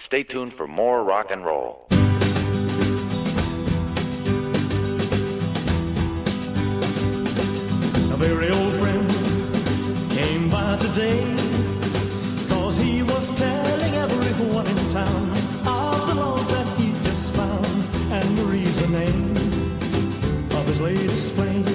Stay 0.08 0.24
tuned 0.24 0.54
for 0.54 0.68
more 0.70 1.04
rock 1.04 1.32
and 1.32 1.44
roll. 1.44 1.86
A 8.14 8.16
very 8.16 8.50
old 8.50 8.74
friend 8.80 9.10
came 10.10 10.50
by 10.50 10.78
today 10.78 11.20
Cause 12.48 12.78
he 12.78 13.04
was 13.04 13.36
telling 13.36 13.96
everyone 13.96 14.66
in 14.66 14.78
town 14.92 15.30
Of 15.68 16.08
the 16.08 16.16
love 16.16 16.48
that 16.56 16.68
he 16.80 16.94
just 17.04 17.36
found 17.36 17.66
And 18.10 18.36
Marie's 18.38 18.80
the 18.82 18.88
name 18.88 19.32
of 20.58 20.66
his 20.68 20.80
latest 20.80 21.34
flame 21.34 21.66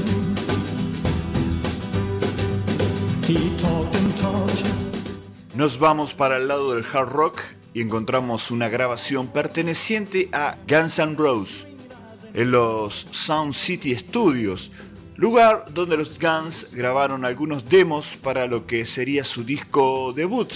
He 3.26 3.54
talked 3.58 3.94
and 3.94 4.16
talked. 4.16 4.62
Nos 5.54 5.76
vamos 5.76 6.14
para 6.14 6.36
el 6.36 6.46
lado 6.48 6.72
del 6.72 6.82
hard 6.82 7.12
rock 7.12 7.41
y 7.74 7.80
encontramos 7.80 8.50
una 8.50 8.68
grabación 8.68 9.28
perteneciente 9.28 10.28
a 10.32 10.56
Guns 10.68 10.98
N' 10.98 11.16
Roses 11.16 11.66
en 12.34 12.50
los 12.50 13.06
Sound 13.10 13.54
City 13.54 13.94
Studios, 13.94 14.70
lugar 15.16 15.66
donde 15.72 15.96
los 15.96 16.18
Guns 16.18 16.72
grabaron 16.72 17.24
algunos 17.24 17.68
demos 17.68 18.16
para 18.16 18.46
lo 18.46 18.66
que 18.66 18.84
sería 18.86 19.24
su 19.24 19.44
disco 19.44 20.12
debut, 20.12 20.52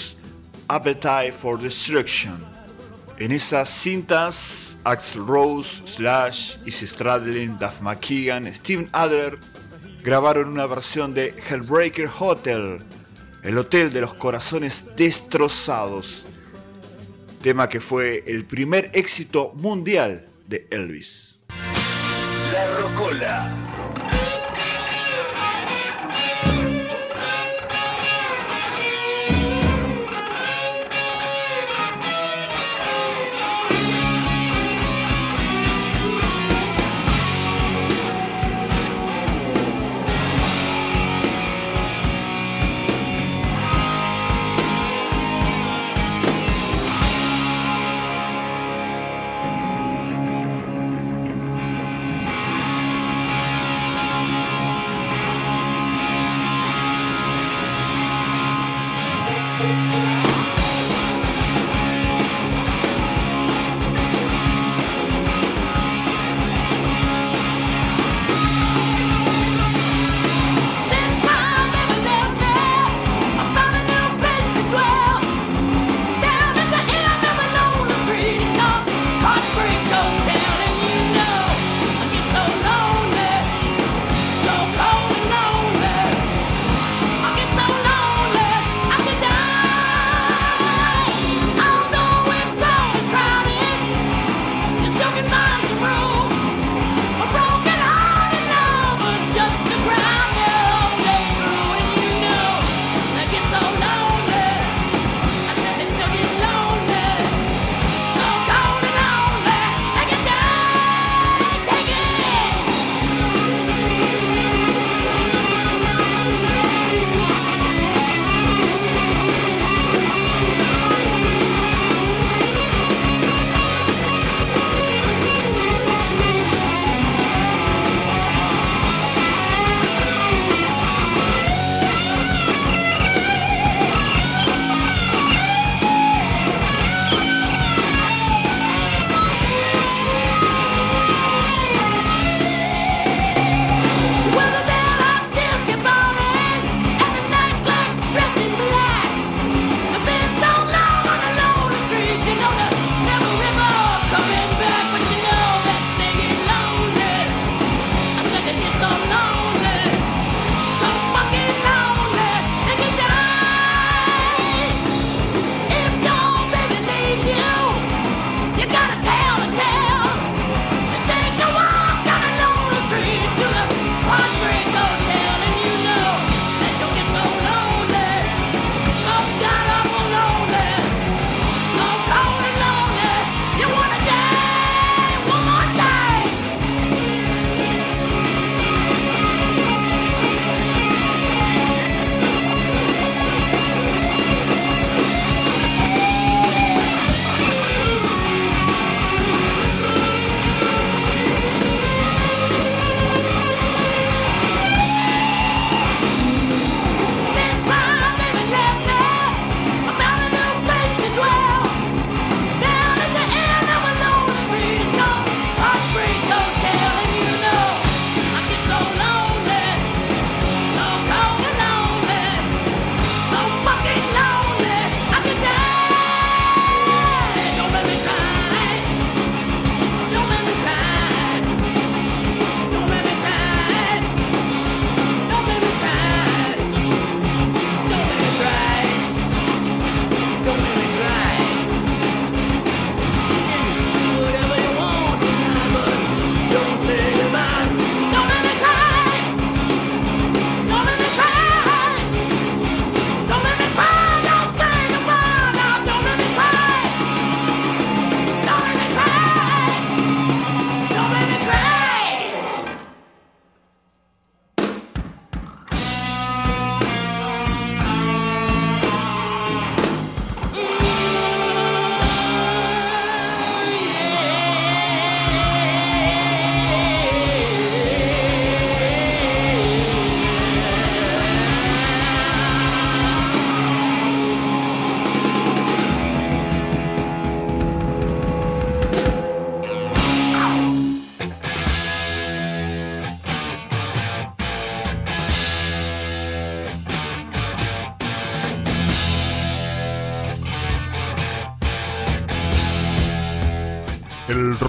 Appetite 0.69 1.33
for 1.33 1.61
Destruction. 1.61 2.37
En 3.19 3.33
esas 3.33 3.69
cintas, 3.69 4.77
Axl 4.85 5.27
Rose, 5.27 5.83
Slash, 5.87 6.57
Izzy 6.67 6.87
Stradlin, 6.87 7.57
Duff 7.59 7.81
McKagan, 7.81 8.53
Steven 8.55 8.89
Adler 8.93 9.39
grabaron 10.03 10.49
una 10.49 10.67
versión 10.67 11.15
de 11.15 11.35
Hellbreaker 11.49 12.11
Hotel, 12.21 12.79
el 13.43 13.59
hotel 13.59 13.91
de 13.91 14.03
los 14.03 14.15
corazones 14.15 14.85
destrozados, 14.97 16.26
tema 17.47 17.69
que 17.69 17.79
fue 17.79 18.25
el 18.27 18.45
primer 18.45 18.91
éxito 18.93 19.53
mundial 19.55 20.27
de 20.49 20.67
Elvis. 20.69 21.45
La 22.53 22.81
Rocola. 22.81 23.66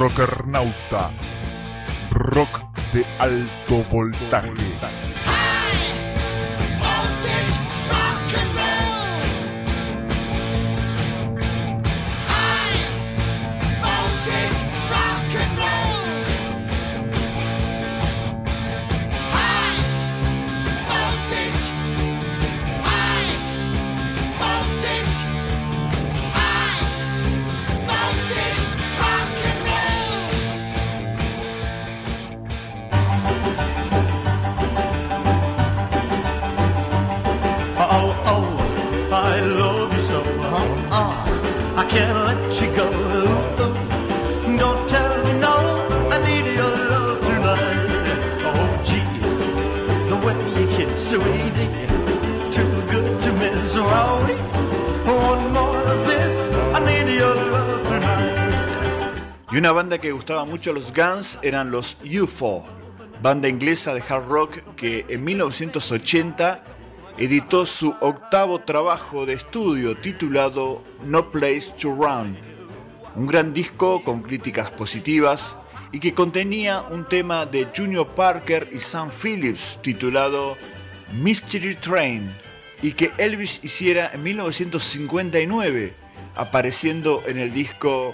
Rockernauta. 0.07 1.11
Rock 2.11 2.61
de 2.93 3.03
alto 3.19 3.83
voltaje. 3.91 4.96
Que 59.99 60.11
gustaba 60.11 60.45
mucho 60.45 60.71
a 60.71 60.73
los 60.73 60.93
Guns 60.93 61.39
eran 61.41 61.71
los 61.71 61.97
UFO, 62.03 62.65
banda 63.21 63.47
inglesa 63.47 63.93
de 63.93 64.03
hard 64.07 64.27
rock 64.27 64.75
que 64.75 65.05
en 65.09 65.23
1980 65.23 66.63
editó 67.17 67.65
su 67.65 67.95
octavo 67.99 68.59
trabajo 68.59 69.25
de 69.25 69.33
estudio 69.33 69.97
titulado 69.97 70.83
No 71.03 71.31
Place 71.31 71.73
to 71.79 71.89
Run, 71.89 72.37
un 73.15 73.27
gran 73.27 73.53
disco 73.53 74.03
con 74.03 74.21
críticas 74.21 74.69
positivas 74.71 75.57
y 75.91 75.99
que 75.99 76.13
contenía 76.13 76.81
un 76.81 77.05
tema 77.05 77.45
de 77.45 77.67
Junior 77.75 78.07
Parker 78.07 78.69
y 78.71 78.79
Sam 78.79 79.09
Phillips 79.09 79.79
titulado 79.81 80.57
Mystery 81.13 81.75
Train 81.75 82.29
y 82.81 82.91
que 82.91 83.11
Elvis 83.17 83.61
hiciera 83.63 84.11
en 84.13 84.23
1959, 84.23 85.93
apareciendo 86.35 87.23
en 87.25 87.37
el 87.37 87.53
disco 87.53 88.13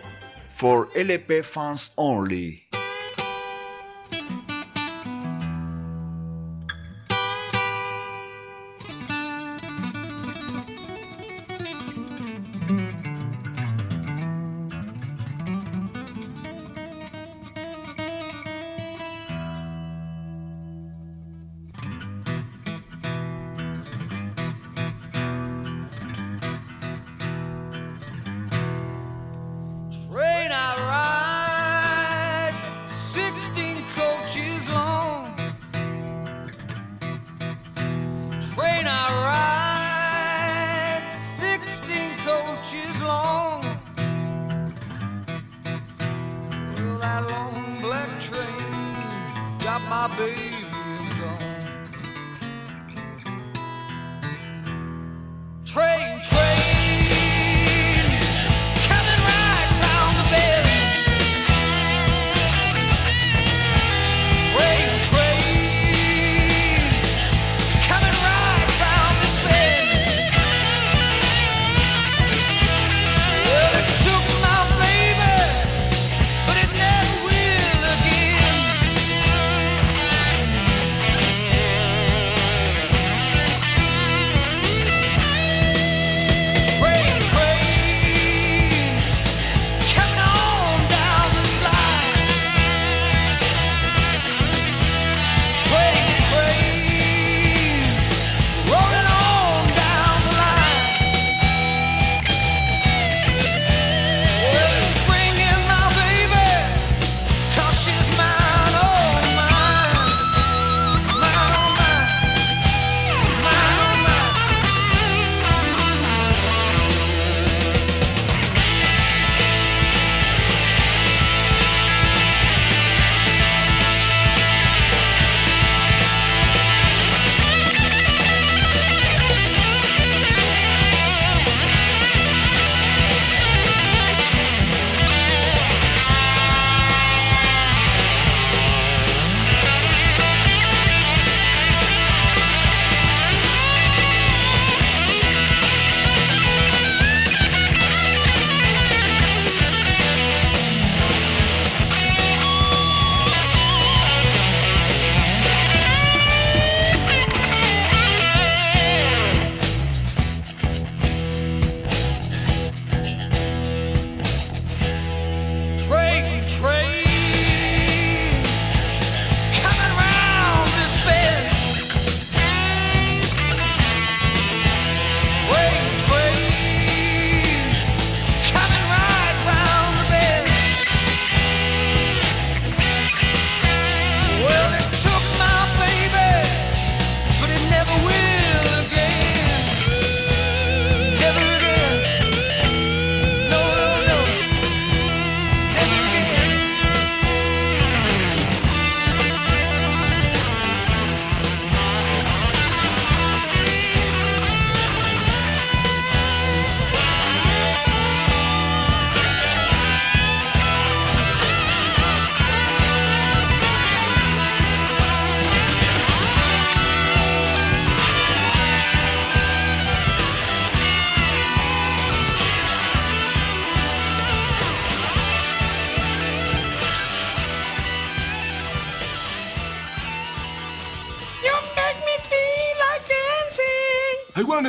For 0.53 0.87
LP 0.95 1.41
Fans 1.41 1.89
Only. 1.97 2.62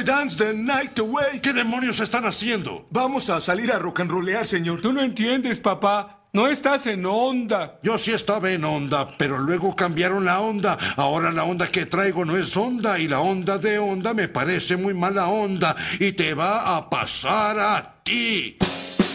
Dance 0.04 0.36
the 0.36 0.54
night 0.54 0.98
away. 0.98 1.40
¿Qué 1.40 1.52
demonios 1.52 2.00
están 2.00 2.24
haciendo? 2.24 2.86
Vamos 2.90 3.30
a 3.30 3.40
salir 3.40 3.72
a 3.72 3.78
rock 3.78 4.00
and 4.00 4.10
rollear, 4.10 4.46
señor. 4.46 4.80
Tú 4.80 4.92
no 4.92 5.02
entiendes, 5.02 5.60
papá. 5.60 6.20
No 6.32 6.48
estás 6.48 6.86
en 6.86 7.06
onda. 7.06 7.78
Yo 7.82 7.96
sí 7.96 8.10
estaba 8.10 8.50
en 8.50 8.64
onda, 8.64 9.16
pero 9.16 9.38
luego 9.38 9.74
cambiaron 9.76 10.24
la 10.24 10.40
onda. 10.40 10.76
Ahora 10.96 11.30
la 11.30 11.44
onda 11.44 11.68
que 11.68 11.86
traigo 11.86 12.24
no 12.24 12.36
es 12.36 12.56
onda 12.56 12.98
y 12.98 13.06
la 13.06 13.20
onda 13.20 13.56
de 13.58 13.78
onda 13.78 14.12
me 14.14 14.28
parece 14.28 14.76
muy 14.76 14.94
mala 14.94 15.28
onda 15.28 15.76
y 16.00 16.12
te 16.12 16.34
va 16.34 16.76
a 16.76 16.90
pasar 16.90 17.58
a 17.58 18.02
ti. 18.02 18.58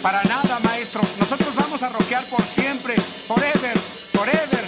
Para 0.01 0.23
nada, 0.23 0.59
maestro. 0.63 1.01
Nosotros 1.19 1.53
vamos 1.55 1.83
a 1.83 1.89
rockear 1.89 2.23
por 2.25 2.41
siempre. 2.41 2.95
Forever, 2.95 3.77
forever. 4.13 4.58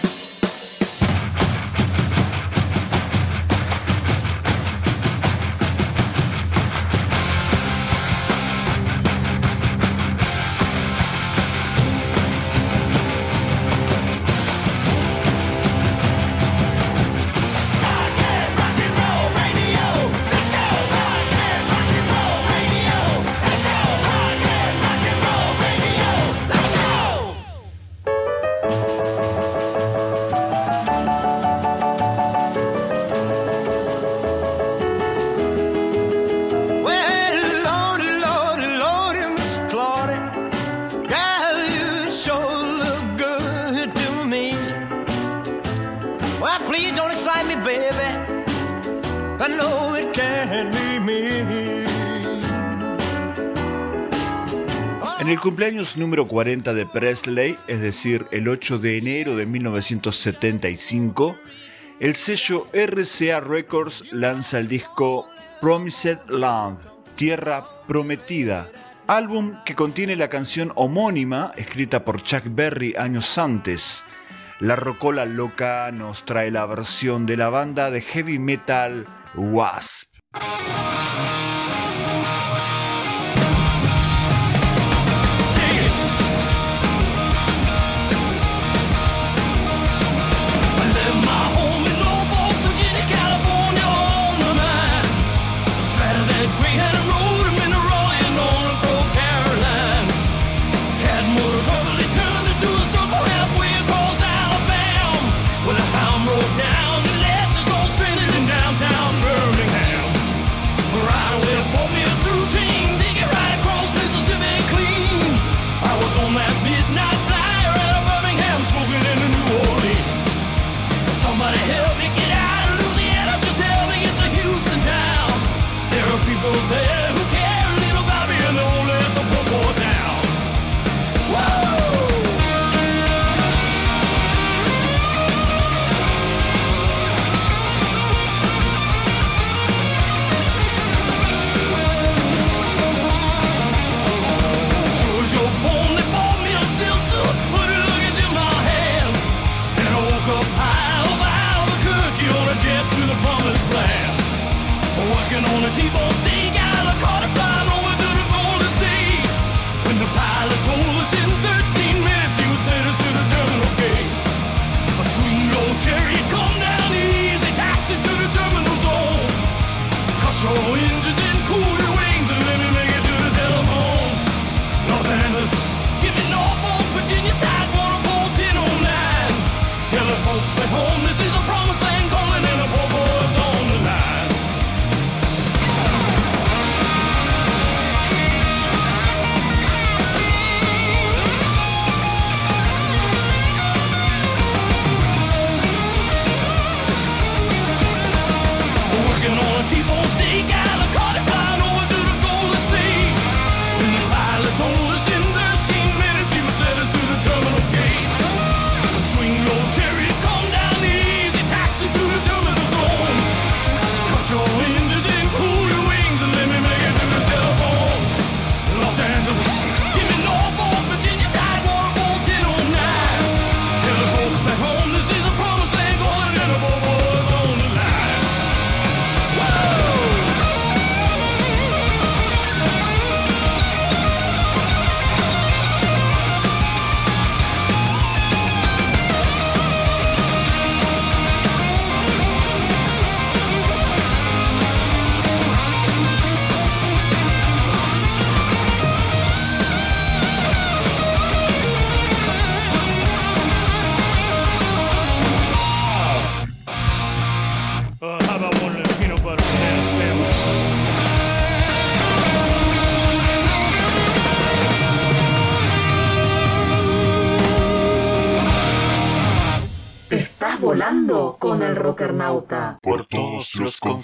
Cumpleaños 55.62 55.95
número 55.95 56.28
40 56.28 56.74
de 56.74 56.88
Presley, 56.88 57.55
es 57.68 57.82
decir, 57.82 58.26
el 58.32 58.47
8 58.47 58.80
de 58.80 58.97
enero 58.97 59.36
de 59.36 59.45
1975, 59.45 61.38
el 61.99 62.16
sello 62.16 62.68
RCA 62.74 63.41
Records 63.41 64.12
lanza 64.12 64.57
el 64.57 64.68
disco 64.68 65.28
Promised 65.59 66.18
Land, 66.30 66.80
Tierra 67.14 67.64
Prometida, 67.88 68.72
álbum 69.05 69.55
que 69.64 69.76
contiene 69.76 70.16
la 70.16 70.32
canción 70.32 70.74
homónima 70.74 71.53
escrita 71.55 72.03
por 72.05 72.24
Chuck 72.24 72.45
Berry 72.47 72.95
años 72.97 73.38
antes. 73.38 74.03
La 74.59 74.76
Rocola 74.76 75.28
Loca 75.28 75.91
nos 75.91 76.26
trae 76.26 76.49
la 76.49 76.66
versión 76.66 77.28
de 77.28 77.38
la 77.38 77.49
banda 77.49 77.91
de 77.91 78.01
heavy 78.01 78.39
metal 78.39 79.05
Wasp. 79.36 80.09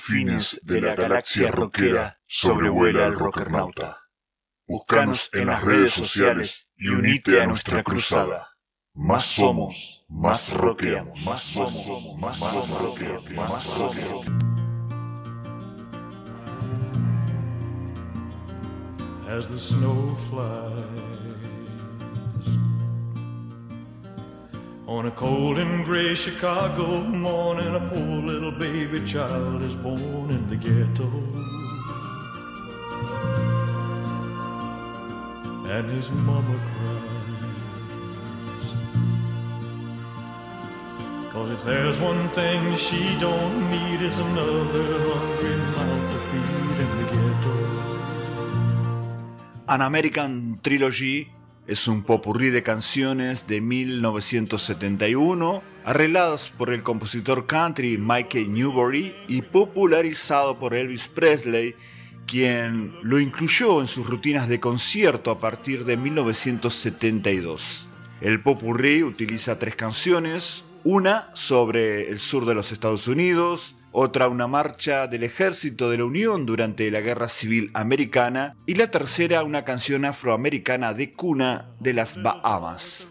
Confines 0.08 0.62
de 0.64 0.80
la 0.80 0.95
galaxia 0.95 1.51
rockera 1.51 2.18
sobrevuela 2.26 3.05
el 3.05 3.14
Rockernauta. 3.14 4.03
Búscanos 4.66 5.30
en 5.34 5.47
las 5.47 5.62
redes 5.64 5.91
sociales 5.91 6.70
y 6.78 6.88
unite 6.89 7.41
a 7.41 7.47
nuestra 7.47 7.84
cruzada. 7.84 8.47
Más 8.93 9.26
somos, 9.26 10.05
más 10.08 10.53
rockeamos, 10.53 11.22
más 11.24 11.41
somos, 11.41 12.20
más 12.22 12.39
rockeamos, 12.80 13.32
más 13.32 13.78
rockeamos. 13.78 14.26
as 19.30 19.47
the. 19.49 20.76
On 24.88 25.06
a 25.06 25.12
cold 25.12 25.58
and 25.58 25.84
gray 25.84 26.16
Chicago 26.16 27.02
morning, 27.02 27.76
a 27.76 27.80
poor 27.90 28.22
little 28.24 28.54
baby 28.54 29.06
child 29.06 29.62
is 29.62 29.76
born 29.76 30.30
in 30.30 30.48
the 30.48 30.56
ghetto. 30.56 31.12
And 35.68 35.90
his 35.90 36.10
mama 36.10 36.58
cries. 36.70 37.08
Cause 41.34 41.50
if 41.52 41.66
there's 41.66 42.00
one 42.00 42.30
thing 42.30 42.78
she 42.78 43.20
don't 43.20 43.70
need, 43.70 44.02
it's 44.02 44.20
another 44.20 44.88
hungry 45.12 45.58
mouth 45.76 46.14
to 46.14 46.20
feed 46.30 46.78
in 46.80 46.92
the 47.00 47.06
ghetto. 47.12 47.56
An 49.68 49.82
American 49.82 50.62
Trilogy 50.64 51.37
es 51.68 51.88
un 51.89 52.01
popurrí 52.01 52.49
de 52.49 52.63
canciones 52.63 53.45
de 53.45 53.59
1971 53.59 55.61
arreglados 55.84 56.51
por 56.57 56.74
el 56.74 56.82
compositor 56.82 57.45
country 57.45 57.97
Mickey 57.97 58.47
Newbury 58.47 59.15
y 59.28 59.41
popularizado 59.41 60.59
por 60.59 60.74
Elvis 60.74 61.07
Presley, 61.07 61.76
quien 62.26 62.95
lo 63.03 63.20
incluyó 63.20 63.82
en 63.82 63.88
sus 63.88 64.07
rutinas 64.07 64.49
de 64.49 64.59
concierto 64.59 65.32
a 65.32 65.39
partir 65.39 65.86
de 65.86 65.97
1972. 65.97 67.88
El 68.20 68.41
popurrí 68.41 69.03
utiliza 69.03 69.59
tres 69.59 69.76
canciones, 69.76 70.63
una 70.84 71.30
sobre 71.34 72.09
el 72.09 72.20
sur 72.20 72.45
de 72.45 72.55
los 72.55 72.72
Estados 72.72 73.07
Unidos, 73.07 73.76
otra 73.92 74.28
una 74.28 74.48
marcha 74.48 75.08
del 75.08 75.24
ejército 75.24 75.90
de 75.90 75.98
la 75.98 76.06
Unión 76.06 76.46
durante 76.46 76.90
la 76.92 77.02
Guerra 77.02 77.30
Civil 77.30 77.72
Americana 77.74 78.56
y 78.66 78.76
la 78.76 78.92
tercera 78.92 79.44
una 79.44 79.66
canción 79.66 80.06
afroamericana 80.06 80.94
de 80.94 81.14
cuna 81.14 81.70
de 81.80 81.94
las 81.94 82.22
Bahamas. 82.22 83.08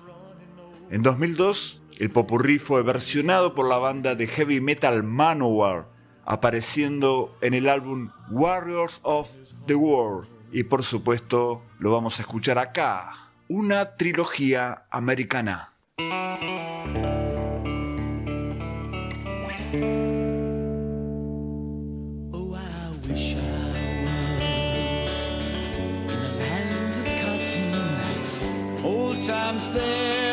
En 0.91 1.03
2002, 1.03 1.83
el 1.99 2.11
popurrí 2.11 2.59
fue 2.59 2.83
versionado 2.83 3.55
por 3.55 3.69
la 3.69 3.79
banda 3.79 4.15
de 4.15 4.27
heavy 4.27 4.61
metal 4.61 5.03
Manowar, 5.03 5.89
apareciendo 6.25 7.37
en 7.41 7.55
el 7.55 7.69
álbum 7.69 8.11
Warriors 8.31 9.01
of 9.03 9.31
the 9.67 9.75
World. 9.75 10.29
Y 10.53 10.65
por 10.65 10.85
supuesto, 10.85 11.63
lo 11.79 11.93
vamos 11.93 12.19
a 12.19 12.23
escuchar 12.23 12.59
acá, 12.59 13.31
una 13.49 13.97
trilogía 13.97 14.85
americana. 14.91 15.71
Times 29.23 29.73
there 29.73 30.26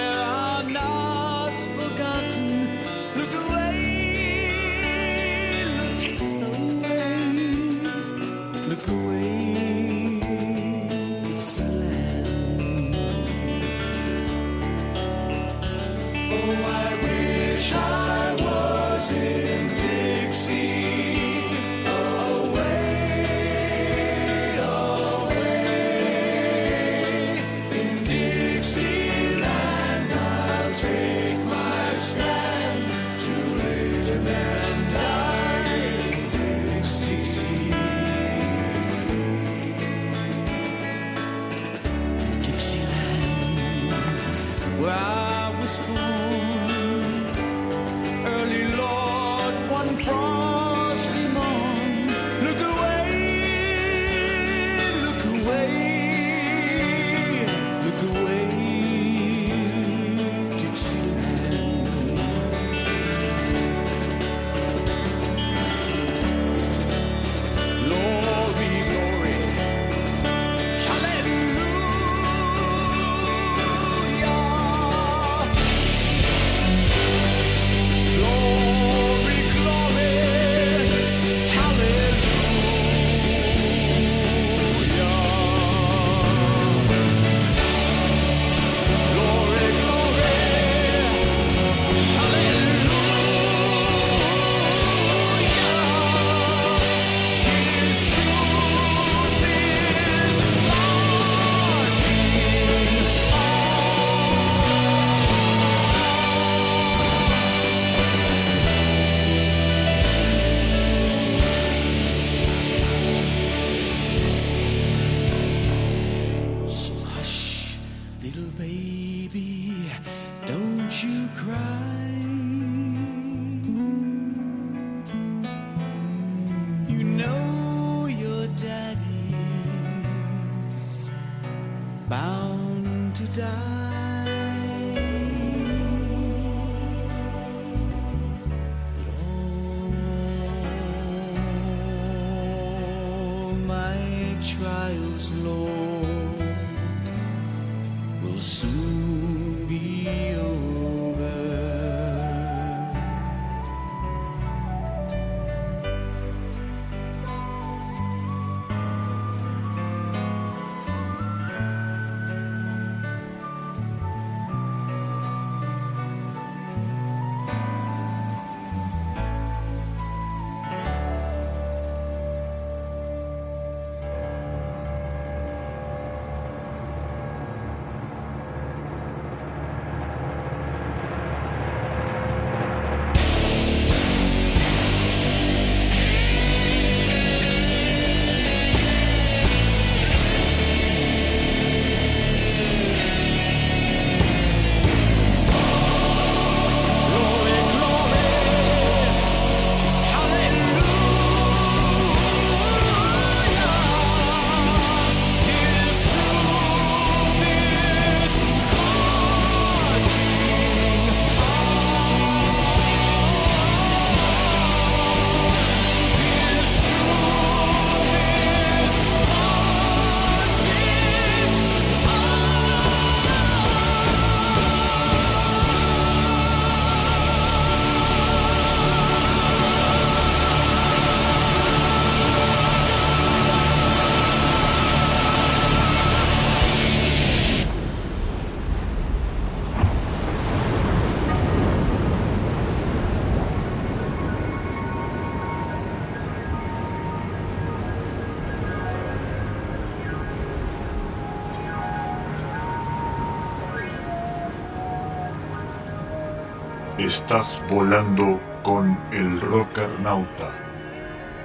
Estás 256.99 257.59
volando 257.71 258.39
con 258.61 258.99
el 259.11 259.41
Rockernauta. 259.41 260.51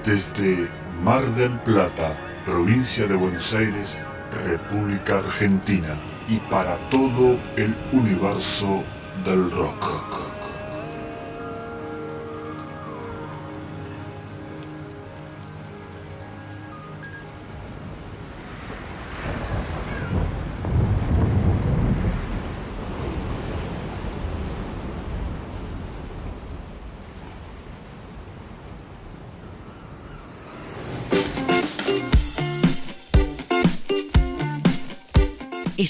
Desde 0.04 0.68
Mar 1.02 1.24
del 1.36 1.58
Plata, 1.60 2.14
provincia 2.44 3.06
de 3.06 3.16
Buenos 3.16 3.54
Aires, 3.54 3.96
República 4.44 5.20
Argentina. 5.20 5.94
Y 6.28 6.36
para 6.50 6.76
todo 6.90 7.38
el 7.56 7.74
universo 7.92 8.84
del 9.24 9.50
rock. 9.50 10.27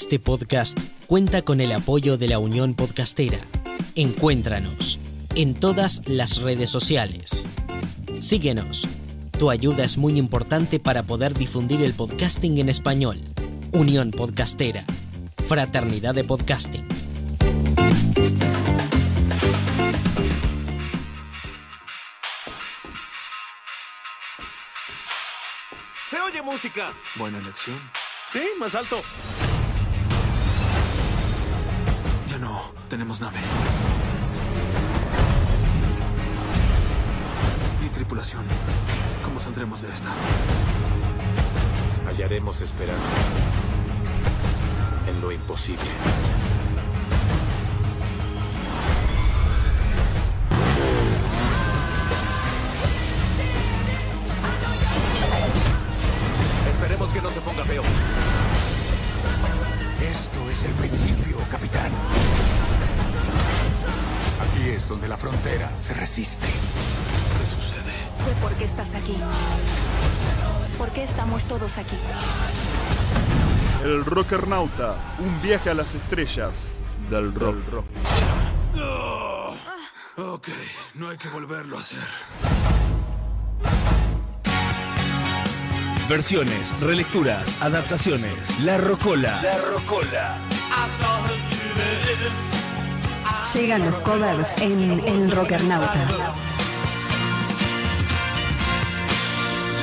Este 0.00 0.20
podcast 0.20 0.78
cuenta 1.08 1.42
con 1.42 1.60
el 1.60 1.72
apoyo 1.72 2.18
de 2.18 2.28
la 2.28 2.38
Unión 2.38 2.74
Podcastera. 2.74 3.40
Encuéntranos 3.96 5.00
en 5.34 5.54
todas 5.54 6.02
las 6.06 6.40
redes 6.40 6.70
sociales. 6.70 7.44
Síguenos. 8.20 8.86
Tu 9.40 9.50
ayuda 9.50 9.82
es 9.82 9.98
muy 9.98 10.16
importante 10.16 10.78
para 10.78 11.02
poder 11.02 11.34
difundir 11.34 11.82
el 11.82 11.94
podcasting 11.94 12.58
en 12.58 12.68
español. 12.68 13.18
Unión 13.72 14.12
Podcastera. 14.12 14.84
Fraternidad 15.48 16.14
de 16.14 16.22
Podcasting. 16.22 16.86
Se 26.08 26.20
oye 26.20 26.40
música. 26.42 26.94
Buena 27.16 27.38
elección. 27.38 27.80
Sí, 28.30 28.42
más 28.60 28.76
alto. 28.76 29.02
Tenemos 32.88 33.20
nave. 33.20 33.38
Y 37.84 37.88
tripulación. 37.90 38.44
¿Cómo 39.24 39.38
saldremos 39.38 39.82
de 39.82 39.88
esta? 39.88 40.08
Hallaremos 42.06 42.60
esperanza 42.60 43.12
en 45.06 45.20
lo 45.20 45.30
imposible. 45.30 46.47
Qué 70.98 71.04
estamos 71.04 71.42
todos 71.44 71.78
aquí? 71.78 71.96
El 73.84 74.04
Rockernauta, 74.04 74.96
un 75.20 75.40
viaje 75.40 75.70
a 75.70 75.74
las 75.74 75.94
estrellas 75.94 76.54
del 77.08 77.32
rock. 77.32 77.56
Ah, 78.76 79.50
ok, 80.16 80.48
no 80.94 81.08
hay 81.08 81.16
que 81.16 81.28
volverlo 81.28 81.76
a 81.76 81.80
hacer. 81.80 81.98
Versiones, 86.08 86.80
relecturas, 86.80 87.54
adaptaciones. 87.60 88.58
La 88.58 88.78
Rocola. 88.78 89.40
La 89.40 89.58
Rocola. 89.58 90.38
Llegan 93.54 93.86
los 93.86 93.94
covers 94.00 94.58
en 94.58 94.98
El 95.06 95.30
Rockernauta. 95.30 96.08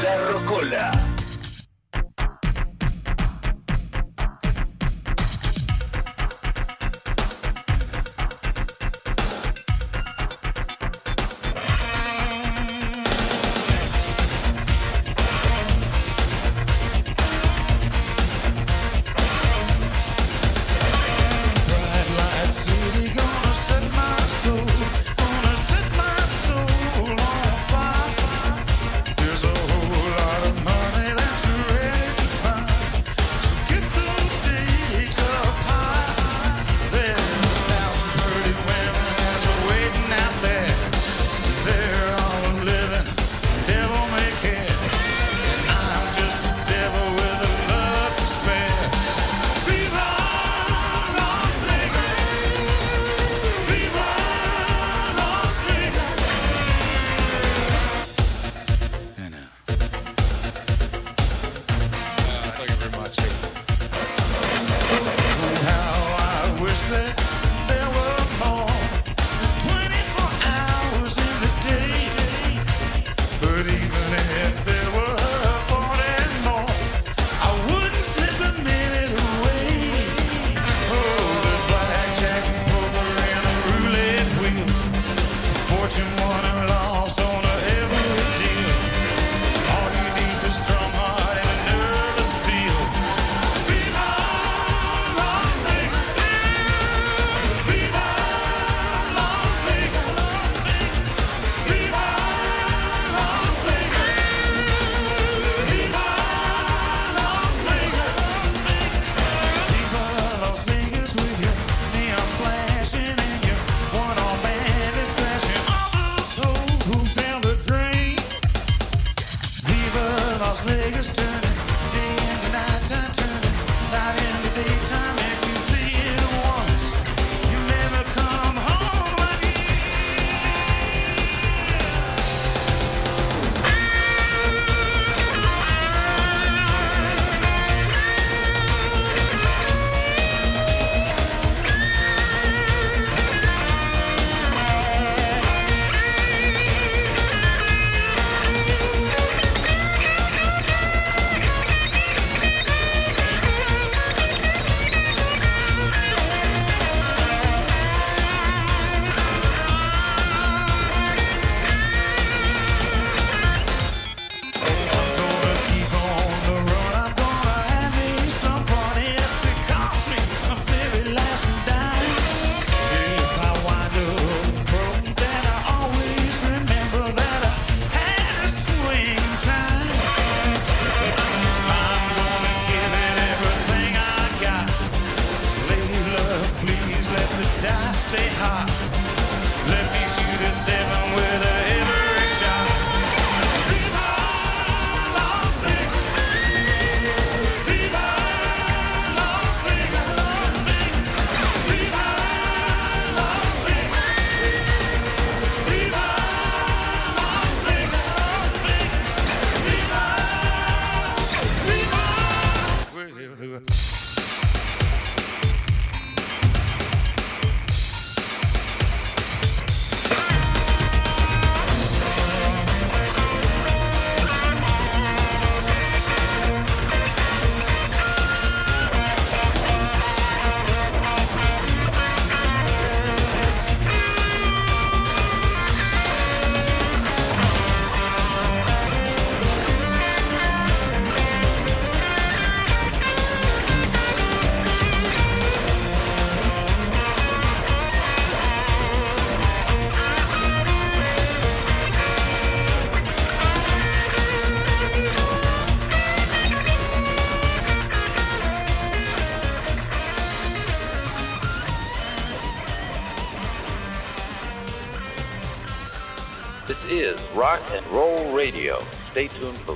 La 0.04 0.32
Rocola. 0.32 1.05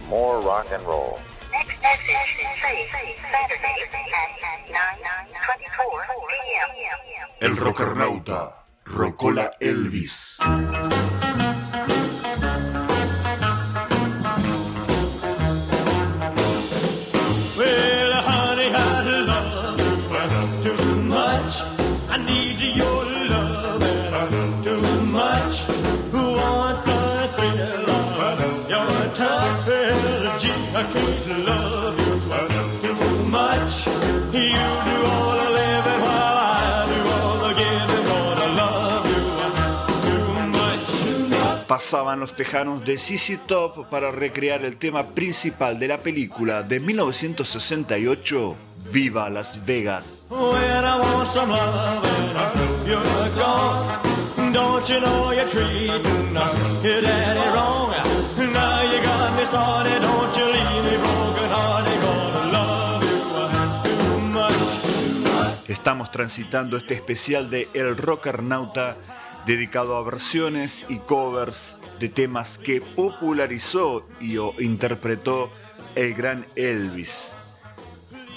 More 0.09 0.41
rock 0.41 0.67
and 0.71 0.81
roll. 0.83 1.19
Next 1.51 1.69
message 1.81 2.33
is 2.41 3.19
Saturday 3.29 3.77
at 4.21 4.65
9:24 4.67 6.09
p.m. 6.41 6.69
El 7.41 7.55
rockernauta, 7.55 8.41
Rocola 8.85 9.51
Elvis. 9.61 10.39
Well, 17.59 18.13
honey, 18.29 18.69
I 18.73 18.87
love 19.31 19.79
you 19.79 19.95
too 20.63 20.85
much. 21.15 21.53
I 22.09 22.17
need 22.25 22.59
your 22.77 22.88
much. 41.89 41.89
Pasaban 41.89 42.19
los 42.19 42.35
tejanos 42.35 42.85
de 42.85 42.99
CC 42.99 43.39
Top 43.47 43.89
para 43.89 44.11
recrear 44.11 44.63
el 44.63 44.77
tema 44.77 45.07
principal 45.07 45.79
de 45.79 45.87
la 45.87 45.97
película 45.97 46.61
de 46.61 46.79
1968, 46.79 48.55
Viva 48.93 49.27
Las 49.31 49.65
Vegas. 49.65 50.29
Estamos 65.67 66.11
transitando 66.11 66.77
este 66.77 66.93
especial 66.93 67.49
de 67.49 67.67
El 67.73 67.97
Rockernauta 67.97 68.95
dedicado 69.47 69.97
a 69.97 70.03
versiones 70.03 70.85
y 70.87 70.99
covers 70.99 71.75
de 71.99 72.09
temas 72.09 72.57
que 72.57 72.81
popularizó 72.81 74.07
y 74.19 74.37
o 74.37 74.53
interpretó 74.59 75.51
el 75.95 76.13
gran 76.13 76.45
Elvis. 76.55 77.35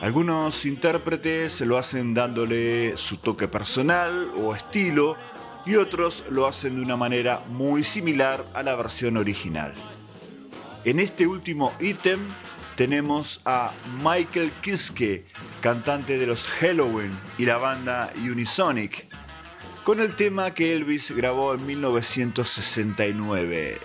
Algunos 0.01 0.67
intérpretes 0.67 1.61
lo 1.61 1.79
hacen 1.79 2.13
dándole 2.13 2.97
su 2.97 3.19
toque 3.19 3.47
personal 3.47 4.33
o 4.37 4.55
estilo 4.55 5.17
y 5.65 5.77
otros 5.77 6.25
lo 6.29 6.47
hacen 6.47 6.77
de 6.77 6.83
una 6.83 6.97
manera 6.97 7.45
muy 7.49 7.85
similar 7.85 8.45
a 8.53 8.65
la 8.65 8.75
versión 8.75 9.17
original. 9.17 9.75
En 10.85 10.99
este 10.99 11.29
último 11.29 11.73
ítem 11.79 12.19
tenemos 12.75 13.41
a 13.45 13.73
Michael 14.03 14.51
Kiske, 14.61 15.25
cantante 15.61 16.19
de 16.19 16.27
los 16.27 16.49
Halloween 16.49 17.17
y 17.39 17.45
la 17.45 17.59
banda 17.59 18.13
Unisonic, 18.17 19.07
con 19.85 20.01
el 20.01 20.15
tema 20.15 20.55
que 20.55 20.75
Elvis 20.75 21.11
grabó 21.11 21.53
en 21.55 21.67
1969, 21.67 23.81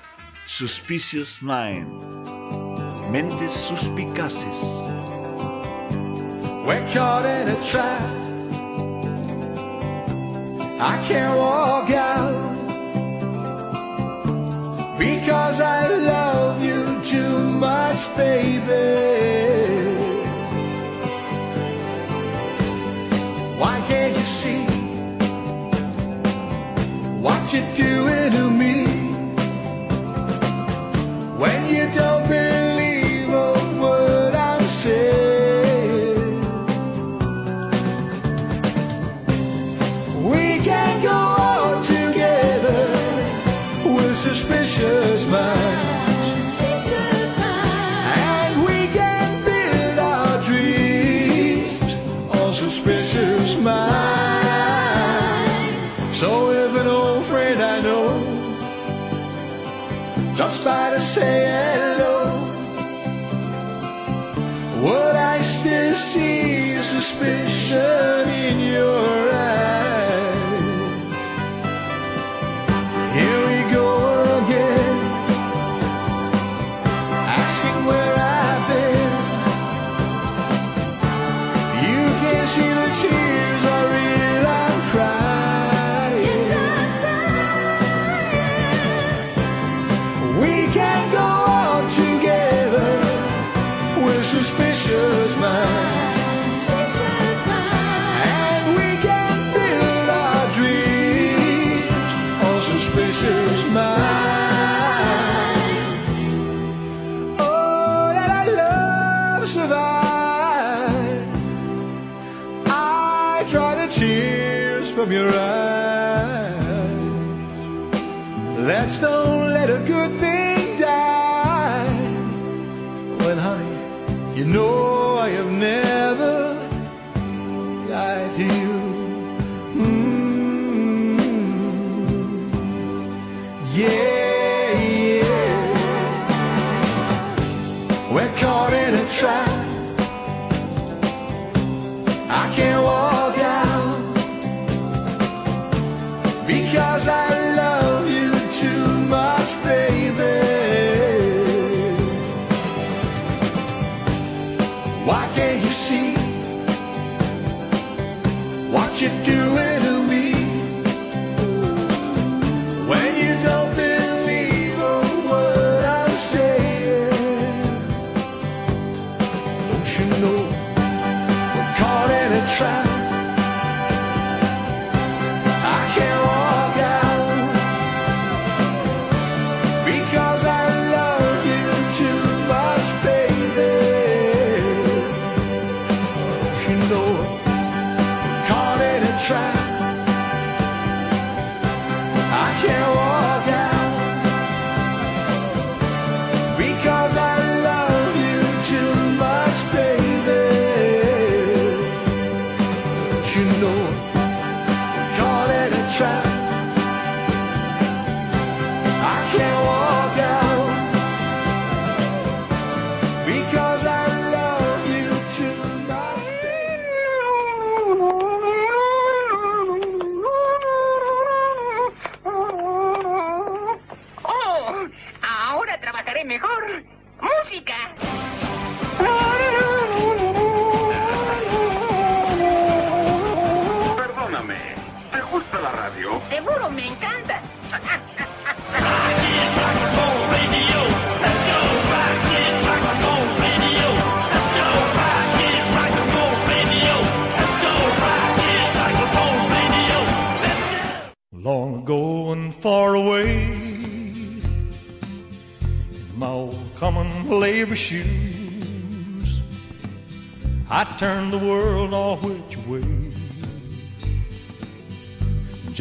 Suspicious 0.46 1.42
Mind, 1.42 1.88
Mentes 3.10 3.54
Suspicaces. 3.54 4.84
We're 6.66 6.88
caught 6.94 7.26
in 7.26 7.48
a 7.50 7.56
trap. 7.70 8.02
I 10.80 11.04
can't 11.08 11.36
walk 11.38 11.90
out 11.90 12.56
because 15.00 15.60
I 15.62 15.88
love 15.88 16.64
you 16.64 17.02
too 17.04 17.40
much, 17.58 17.98
baby. 18.16 19.18
Why 23.58 23.82
can't 23.88 24.16
you 24.16 24.24
see 24.24 24.67
what 27.22 27.54
you're 27.54 27.76
doing 27.76 28.32
to 28.32 28.50
me. 28.50 28.86
When 31.38 31.74
you 31.74 31.90
don't 31.94 32.28
by 60.68 60.90
to 60.90 61.00
say 61.00 61.38
hello, 61.56 62.16
would 64.84 65.16
I 65.16 65.42
still 65.42 65.96
see 65.96 66.82
suspicion 66.84 68.28
in 68.46 68.60
your 68.74 69.27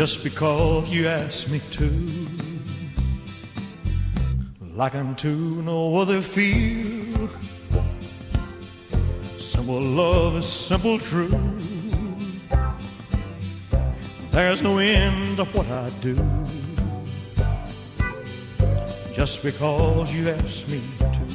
Just 0.06 0.22
because 0.22 0.88
you 0.88 1.08
asked 1.08 1.50
me 1.50 1.60
to, 1.72 1.90
like 4.76 4.94
unto 4.94 5.60
no 5.62 5.96
other 5.96 6.22
feel. 6.22 7.28
Simple 9.36 9.80
love 9.80 10.36
is 10.36 10.46
simple 10.46 11.00
truth. 11.00 11.34
There's 14.30 14.62
no 14.62 14.78
end 14.78 15.38
to 15.38 15.44
what 15.46 15.66
I 15.66 15.90
do. 16.00 16.14
Just 19.12 19.42
because 19.42 20.14
you 20.14 20.30
asked 20.30 20.68
me 20.68 20.82
to. 21.00 21.26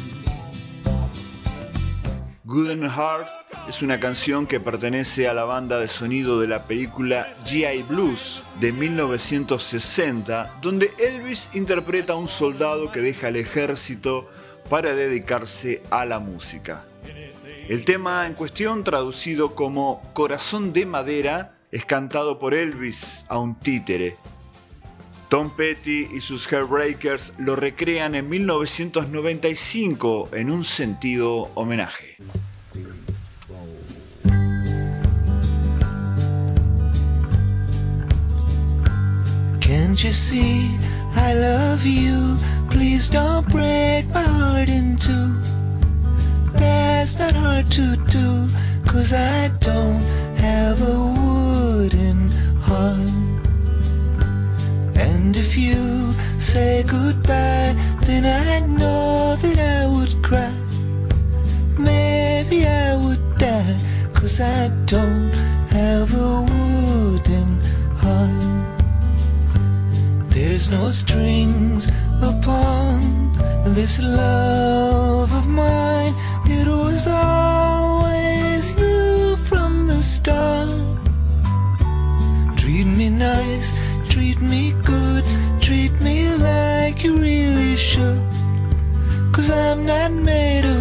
Good 2.47 2.77
and 2.77 2.85
Hard 2.85 3.27
es 3.71 3.81
una 3.81 3.99
canción 4.01 4.47
que 4.47 4.59
pertenece 4.59 5.29
a 5.29 5.33
la 5.33 5.45
banda 5.45 5.79
de 5.79 5.87
sonido 5.87 6.41
de 6.41 6.49
la 6.49 6.67
película 6.67 7.37
GI 7.45 7.83
Blues 7.83 8.43
de 8.59 8.73
1960, 8.73 10.57
donde 10.61 10.91
Elvis 10.99 11.49
interpreta 11.53 12.11
a 12.11 12.17
un 12.17 12.27
soldado 12.27 12.91
que 12.91 12.99
deja 12.99 13.29
el 13.29 13.37
ejército 13.37 14.29
para 14.69 14.93
dedicarse 14.93 15.81
a 15.89 16.03
la 16.03 16.19
música. 16.19 16.83
El 17.69 17.85
tema 17.85 18.27
en 18.27 18.33
cuestión, 18.33 18.83
traducido 18.83 19.55
como 19.55 20.01
Corazón 20.11 20.73
de 20.73 20.85
Madera, 20.85 21.55
es 21.71 21.85
cantado 21.85 22.39
por 22.39 22.53
Elvis 22.53 23.25
a 23.29 23.39
un 23.39 23.55
títere. 23.55 24.17
Tom 25.29 25.55
Petty 25.55 26.09
y 26.13 26.19
sus 26.19 26.51
Hairbreakers 26.51 27.31
lo 27.37 27.55
recrean 27.55 28.15
en 28.15 28.27
1995 28.27 30.31
en 30.33 30.51
un 30.51 30.65
sentido 30.65 31.51
homenaje. 31.55 32.17
Can't 39.71 40.03
you 40.03 40.11
see 40.11 40.69
I 41.15 41.33
love 41.33 41.85
you? 41.85 42.35
Please 42.69 43.07
don't 43.07 43.47
break 43.47 44.05
my 44.09 44.21
heart 44.21 44.67
in 44.67 44.97
two. 44.97 45.31
That's 46.59 47.17
not 47.17 47.33
hard 47.33 47.71
to 47.77 47.95
do, 48.17 48.49
cause 48.85 49.13
I 49.13 49.47
don't 49.61 50.03
have 50.35 50.81
a 50.81 50.97
wooden 51.15 52.31
heart. 52.67 53.11
And 54.97 55.37
if 55.37 55.55
you 55.55 56.11
say 56.37 56.83
goodbye, 56.85 57.73
then 58.03 58.25
I 58.25 58.59
know 58.67 59.37
that 59.37 59.57
I 59.57 59.87
would 59.87 60.21
cry. 60.21 60.53
Maybe 61.77 62.67
I 62.67 62.97
would 62.97 63.23
die, 63.37 63.77
cause 64.11 64.41
I 64.41 64.67
don't 64.85 65.33
have 65.71 66.13
a 66.13 66.41
wooden 66.41 66.60
There's 70.51 70.69
no 70.69 70.91
strings 70.91 71.87
upon 72.21 73.31
this 73.73 74.01
love 74.01 75.33
of 75.33 75.47
mine. 75.47 76.13
It 76.43 76.67
was 76.67 77.07
always 77.07 78.77
you 78.77 79.37
from 79.47 79.87
the 79.87 80.01
start. 80.01 80.67
Treat 82.57 82.83
me 82.83 83.09
nice, 83.09 83.71
treat 84.09 84.41
me 84.41 84.73
good, 84.83 85.23
treat 85.61 85.93
me 86.01 86.35
like 86.35 87.01
you 87.01 87.17
really 87.17 87.77
should. 87.77 88.19
Cause 89.31 89.49
I'm 89.49 89.85
not 89.85 90.11
made 90.11 90.65
of 90.65 90.80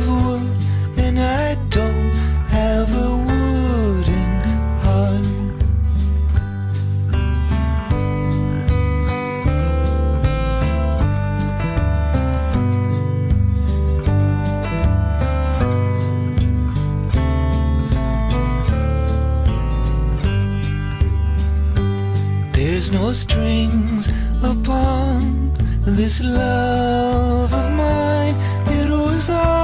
strings 23.14 24.08
upon 24.42 25.52
this 25.84 26.20
love 26.20 27.52
of 27.52 27.72
mine. 27.72 28.34
It 28.68 28.90
was 28.90 29.28
always 29.30 29.59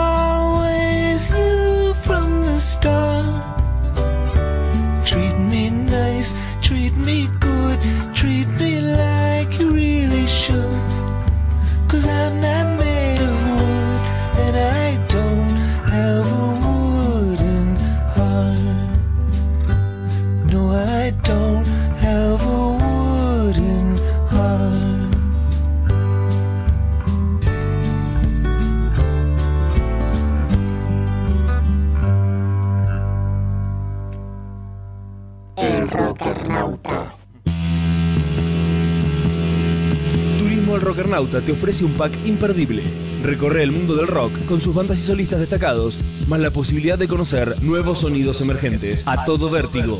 Te 41.16 41.52
ofrece 41.52 41.82
un 41.82 41.96
pack 41.96 42.26
imperdible. 42.26 42.82
Recorre 43.22 43.62
el 43.62 43.72
mundo 43.72 43.94
del 43.96 44.06
rock 44.06 44.44
con 44.44 44.60
sus 44.60 44.74
bandas 44.74 44.98
y 44.98 45.02
solistas 45.02 45.40
destacados, 45.40 45.98
más 46.28 46.40
la 46.40 46.50
posibilidad 46.50 46.98
de 46.98 47.08
conocer 47.08 47.54
nuevos 47.62 48.00
sonidos 48.00 48.42
emergentes 48.42 49.02
a 49.08 49.24
todo 49.24 49.48
vértigo. 49.48 49.98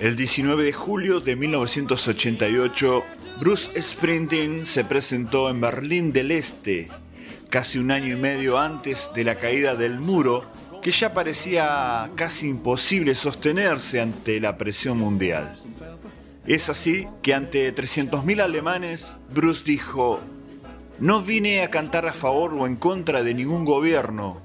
El 0.00 0.16
19 0.16 0.64
de 0.64 0.72
julio 0.72 1.20
de 1.20 1.36
1988, 1.36 3.02
Bruce 3.40 3.82
Springsteen 3.82 4.66
se 4.66 4.84
presentó 4.84 5.50
en 5.50 5.60
Berlín 5.60 6.12
del 6.12 6.30
Este, 6.30 6.88
casi 7.48 7.78
un 7.78 7.90
año 7.90 8.14
y 8.14 8.16
medio 8.16 8.58
antes 8.58 9.10
de 9.14 9.24
la 9.24 9.34
caída 9.34 9.74
del 9.74 9.98
muro, 9.98 10.44
que 10.80 10.90
ya 10.90 11.12
parecía 11.12 12.10
casi 12.14 12.48
imposible 12.48 13.14
sostenerse 13.14 14.00
ante 14.00 14.40
la 14.40 14.56
presión 14.56 14.98
mundial. 14.98 15.54
Es 16.46 16.68
así 16.68 17.06
que 17.22 17.34
ante 17.34 17.74
300.000 17.74 18.40
alemanes, 18.40 19.18
Bruce 19.32 19.62
dijo, 19.64 20.20
no 20.98 21.22
vine 21.22 21.62
a 21.62 21.70
cantar 21.70 22.06
a 22.06 22.12
favor 22.12 22.54
o 22.54 22.66
en 22.66 22.76
contra 22.76 23.22
de 23.22 23.34
ningún 23.34 23.64
gobierno, 23.64 24.40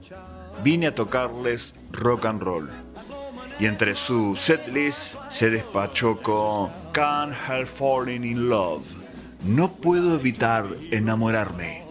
vine 0.63 0.87
a 0.87 0.95
tocarles 0.95 1.75
rock 1.91 2.25
and 2.25 2.41
roll. 2.41 2.69
Y 3.59 3.67
entre 3.67 3.95
su 3.95 4.35
setlist 4.35 5.15
se 5.29 5.49
despachó 5.49 6.21
con 6.21 6.71
Can't 6.91 7.33
Help 7.47 7.67
Falling 7.67 8.25
in 8.25 8.49
Love. 8.49 8.85
No 9.43 9.71
puedo 9.71 10.15
evitar 10.15 10.65
enamorarme. 10.91 11.84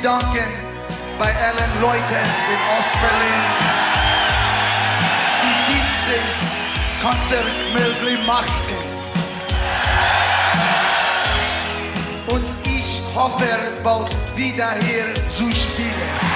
Mich 0.00 0.02
bedanken 0.02 0.50
bei 1.18 1.34
allen 1.34 1.80
Leuten 1.80 2.26
in 2.52 2.60
Ostberlin, 2.78 3.44
die 5.42 5.72
dieses 5.72 6.36
Konzert 7.02 7.46
möglich 7.72 8.26
machten. 8.26 8.76
Und 12.26 12.46
ich 12.64 13.00
hoffe, 13.14 13.46
bald 13.82 14.10
wieder 14.36 14.72
hier 14.80 15.14
zu 15.28 15.52
spielen. 15.54 16.29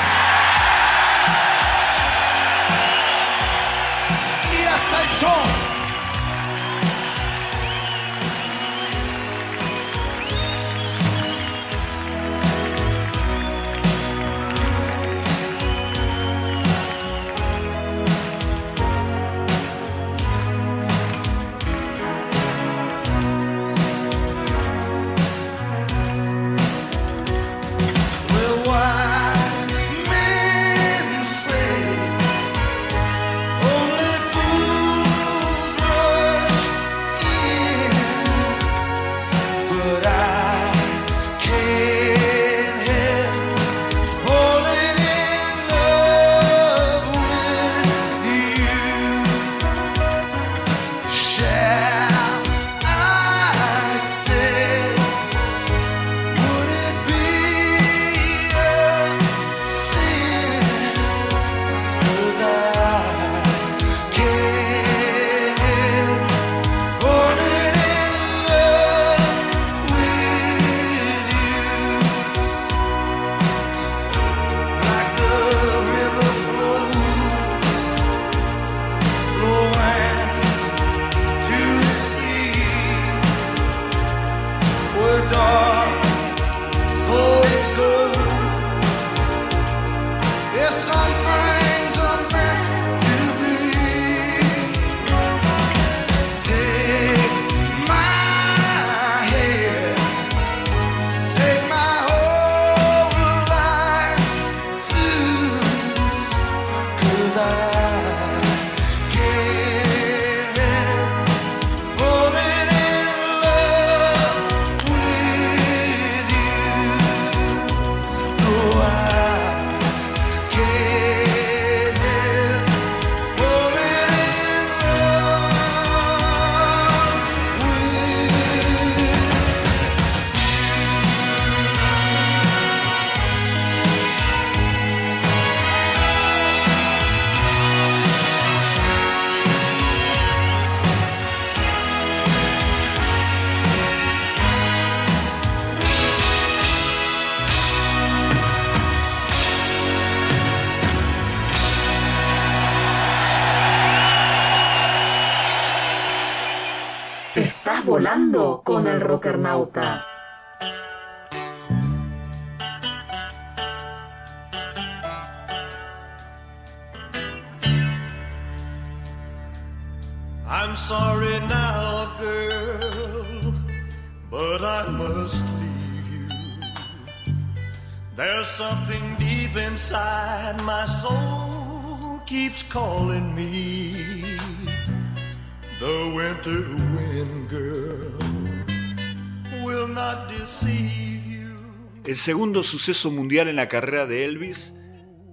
El 192.05 192.17
segundo 192.17 192.63
suceso 192.63 193.11
mundial 193.11 193.49
en 193.49 193.57
la 193.57 193.69
carrera 193.69 194.07
de 194.07 194.25
Elvis 194.25 194.75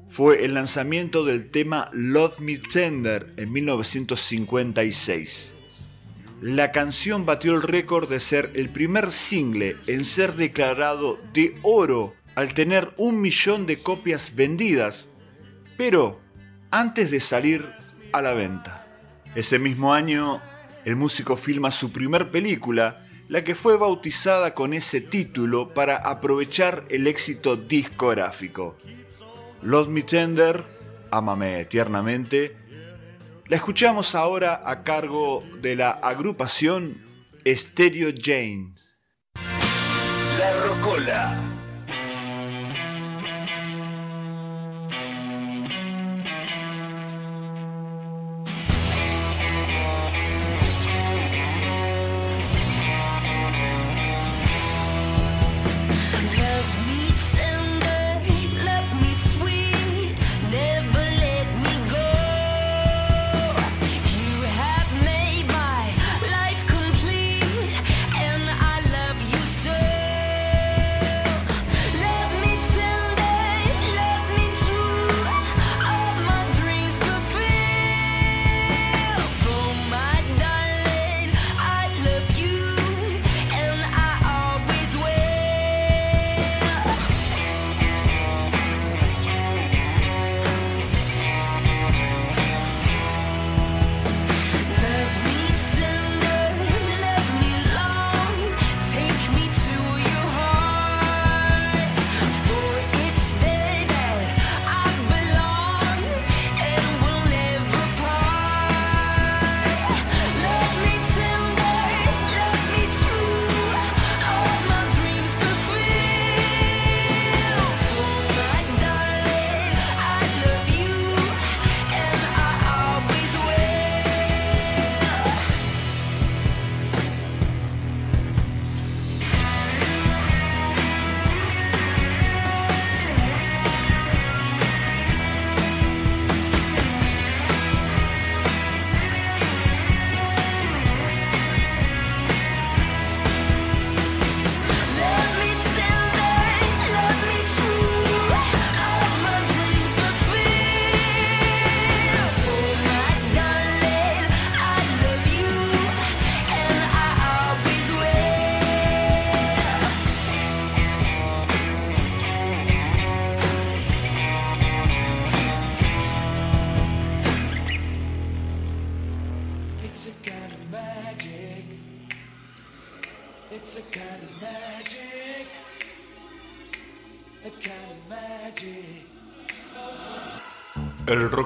fue 0.09 0.45
el 0.45 0.53
lanzamiento 0.53 1.25
del 1.25 1.51
tema 1.51 1.89
Love 1.93 2.39
Me 2.39 2.57
Tender 2.57 3.33
en 3.37 3.51
1956. 3.51 5.53
La 6.41 6.71
canción 6.71 7.25
batió 7.25 7.53
el 7.53 7.61
récord 7.61 8.09
de 8.09 8.19
ser 8.19 8.51
el 8.55 8.69
primer 8.69 9.11
single 9.11 9.77
en 9.87 10.05
ser 10.05 10.33
declarado 10.33 11.19
de 11.33 11.55
oro 11.61 12.15
al 12.35 12.53
tener 12.53 12.93
un 12.97 13.21
millón 13.21 13.65
de 13.65 13.77
copias 13.77 14.35
vendidas, 14.35 15.07
pero 15.77 16.19
antes 16.71 17.11
de 17.11 17.19
salir 17.19 17.69
a 18.11 18.21
la 18.21 18.33
venta. 18.33 18.87
Ese 19.35 19.59
mismo 19.59 19.93
año, 19.93 20.41
el 20.83 20.95
músico 20.95 21.37
filma 21.37 21.69
su 21.69 21.91
primer 21.91 22.31
película, 22.31 23.05
la 23.31 23.45
que 23.45 23.55
fue 23.55 23.77
bautizada 23.77 24.53
con 24.53 24.73
ese 24.73 24.99
título 24.99 25.73
para 25.73 25.95
aprovechar 25.95 26.83
el 26.89 27.07
éxito 27.07 27.55
discográfico. 27.55 28.77
Love 29.61 29.87
Me 29.87 30.01
Tender, 30.01 30.65
Ámame 31.11 31.63
tiernamente, 31.63 32.57
la 33.47 33.55
escuchamos 33.55 34.15
ahora 34.15 34.61
a 34.65 34.83
cargo 34.83 35.45
de 35.61 35.77
la 35.77 35.91
agrupación 35.91 37.01
Stereo 37.47 38.11
Jane. 38.21 38.75
La 40.37 40.65
Rocola. 40.65 41.50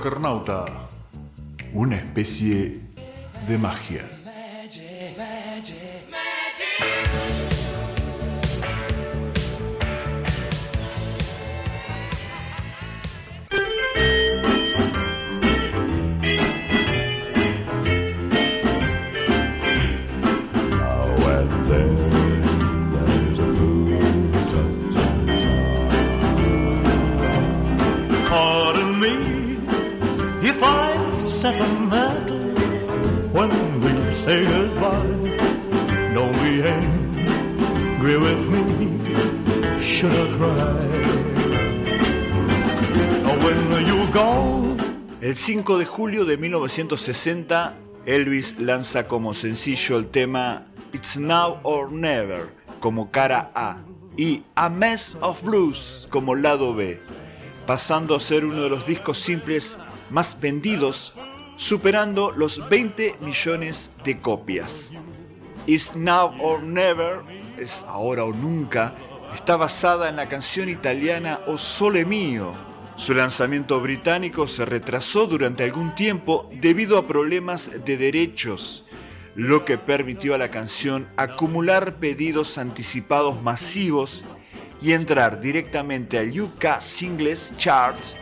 Rockernauta, 0.05 0.65
una 1.73 1.95
especie 1.95 2.75
de 3.47 3.57
magia. 3.57 4.14
Sentimental 31.19 32.39
when 33.33 33.49
we 33.81 34.13
say 34.13 34.45
goodbye. 34.45 35.33
Don't 36.13 36.33
be 36.43 36.63
angry 36.63 38.17
with 38.17 38.47
me, 38.49 39.81
should 39.81 40.37
cry? 40.37 40.85
El 45.21 45.35
5 45.35 45.77
de 45.77 45.85
julio 45.85 46.23
de 46.23 46.37
1960, 46.37 47.75
Elvis 48.05 48.59
lanza 48.59 49.07
como 49.07 49.33
sencillo 49.33 49.97
el 49.97 50.07
tema 50.07 50.67
It's 50.93 51.17
Now 51.17 51.59
or 51.63 51.91
Never 51.91 52.49
como 52.79 53.11
cara 53.11 53.51
A 53.55 53.81
y 54.15 54.43
A 54.55 54.69
Mess 54.69 55.17
of 55.21 55.43
Blues 55.43 56.07
como 56.11 56.35
lado 56.35 56.75
B, 56.75 57.01
pasando 57.65 58.15
a 58.15 58.19
ser 58.19 58.45
uno 58.45 58.61
de 58.61 58.69
los 58.69 58.85
discos 58.85 59.17
simples 59.17 59.77
más 60.09 60.39
vendidos, 60.39 61.13
superando 61.55 62.31
los 62.31 62.67
20 62.69 63.15
millones 63.21 63.91
de 64.03 64.19
copias. 64.19 64.91
It's 65.67 65.95
Now 65.95 66.33
or 66.41 66.61
Never, 66.61 67.21
es 67.57 67.83
ahora 67.87 68.23
o 68.23 68.33
nunca, 68.33 68.93
está 69.33 69.57
basada 69.57 70.09
en 70.09 70.15
la 70.15 70.27
canción 70.27 70.69
italiana 70.69 71.39
O 71.47 71.57
Sole 71.57 72.05
Mio. 72.05 72.53
Su 72.97 73.13
lanzamiento 73.13 73.81
británico 73.81 74.47
se 74.47 74.65
retrasó 74.65 75.27
durante 75.27 75.63
algún 75.63 75.95
tiempo 75.95 76.49
debido 76.53 76.97
a 76.97 77.07
problemas 77.07 77.71
de 77.83 77.97
derechos. 77.97 78.85
lo 79.35 79.65
que 79.65 79.77
permitió 79.77 80.33
a 80.33 80.37
la 80.37 80.49
canción 80.49 81.07
acumular 81.17 81.95
pedidos 81.95 82.57
anticipados 82.57 83.41
masivos 83.43 84.23
y 84.81 84.93
entrar 84.93 85.41
directamente 85.41 86.17
al 86.17 86.39
UK 86.39 86.79
Singles 86.79 87.53
Charts 87.57 88.15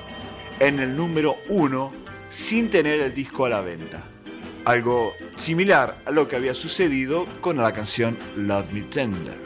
en 0.60 0.80
el 0.80 0.96
número 0.96 1.38
1 1.50 1.92
sin 2.30 2.70
tener 2.70 3.00
el 3.00 3.14
disco 3.14 3.46
a 3.46 3.50
la 3.50 3.62
venta. 3.62 4.04
Algo 4.66 5.14
similar 5.36 5.98
a 6.06 6.12
lo 6.12 6.28
que 6.28 6.36
había 6.36 6.54
sucedido 6.54 7.26
con 7.42 7.58
la 7.58 7.74
canción 7.74 8.18
Love 8.36 8.72
Me 8.72 8.82
Tender. 8.82 9.42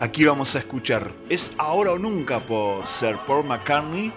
Aquí 0.00 0.24
vamos 0.24 0.56
a 0.56 0.58
escuchar 0.58 1.12
Es 1.28 1.54
ahora 1.58 1.92
o 1.92 1.98
nunca 1.98 2.40
por 2.40 2.84
Sir 2.86 3.16
Paul 3.26 3.46
McCartney 3.46 4.12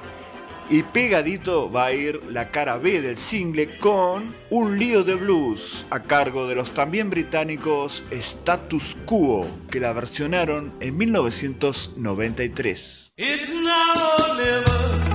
y 0.69 0.83
pegadito 0.83 1.71
va 1.71 1.85
a 1.85 1.93
ir 1.93 2.21
la 2.31 2.49
cara 2.49 2.77
B 2.77 3.01
del 3.01 3.17
single 3.17 3.77
con 3.77 4.35
Un 4.49 4.77
lío 4.79 5.03
de 5.03 5.15
blues 5.15 5.85
a 5.91 6.01
cargo 6.01 6.47
de 6.47 6.55
los 6.55 6.71
también 6.71 7.11
británicos 7.11 8.03
Status 8.09 8.97
Quo 9.05 9.47
que 9.69 9.79
la 9.79 9.93
versionaron 9.93 10.73
en 10.79 10.97
1993. 10.97 13.13
It's 13.17 13.49
now 13.61 15.14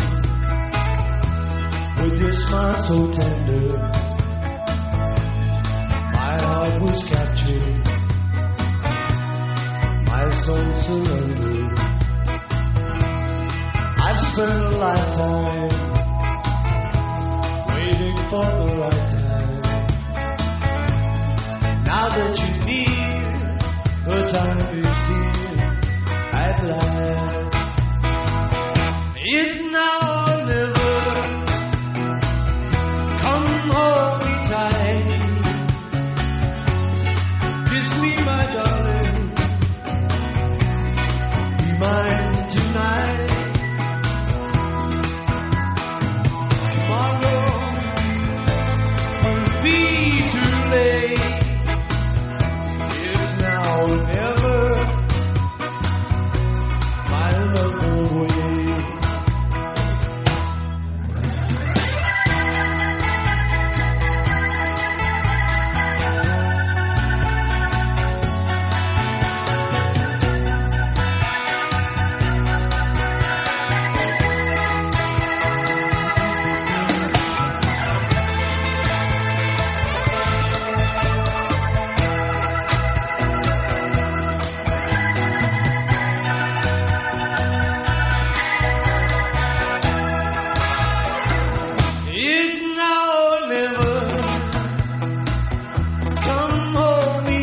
smile 2.33 2.75
so 2.87 3.11
tender, 3.11 3.77
my 6.13 6.33
heart 6.39 6.81
was 6.81 7.03
captured, 7.09 7.83
my 10.07 10.23
soul 10.43 10.67
surrendered. 10.85 11.73
I've 14.03 14.21
spent 14.31 14.59
a 14.61 14.71
lifetime 14.77 15.73
waiting 17.69 18.17
for 18.29 18.47
the 18.59 18.67
right 18.79 19.07
time. 19.11 19.61
Now 21.83 22.05
that 22.09 22.33
you're 22.39 22.59
near, 22.65 23.31
the 24.05 24.17
time 24.31 24.59
is 24.79 24.99
here 25.09 25.61
at 26.31 26.63
last. 26.63 27.00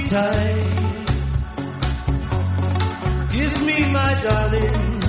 Tight. 0.09 1.07
Kiss 3.31 3.55
me, 3.61 3.87
my 3.93 4.21
darling. 4.23 5.01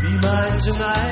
Be 0.00 0.10
mine 0.20 0.58
tonight. 0.60 1.11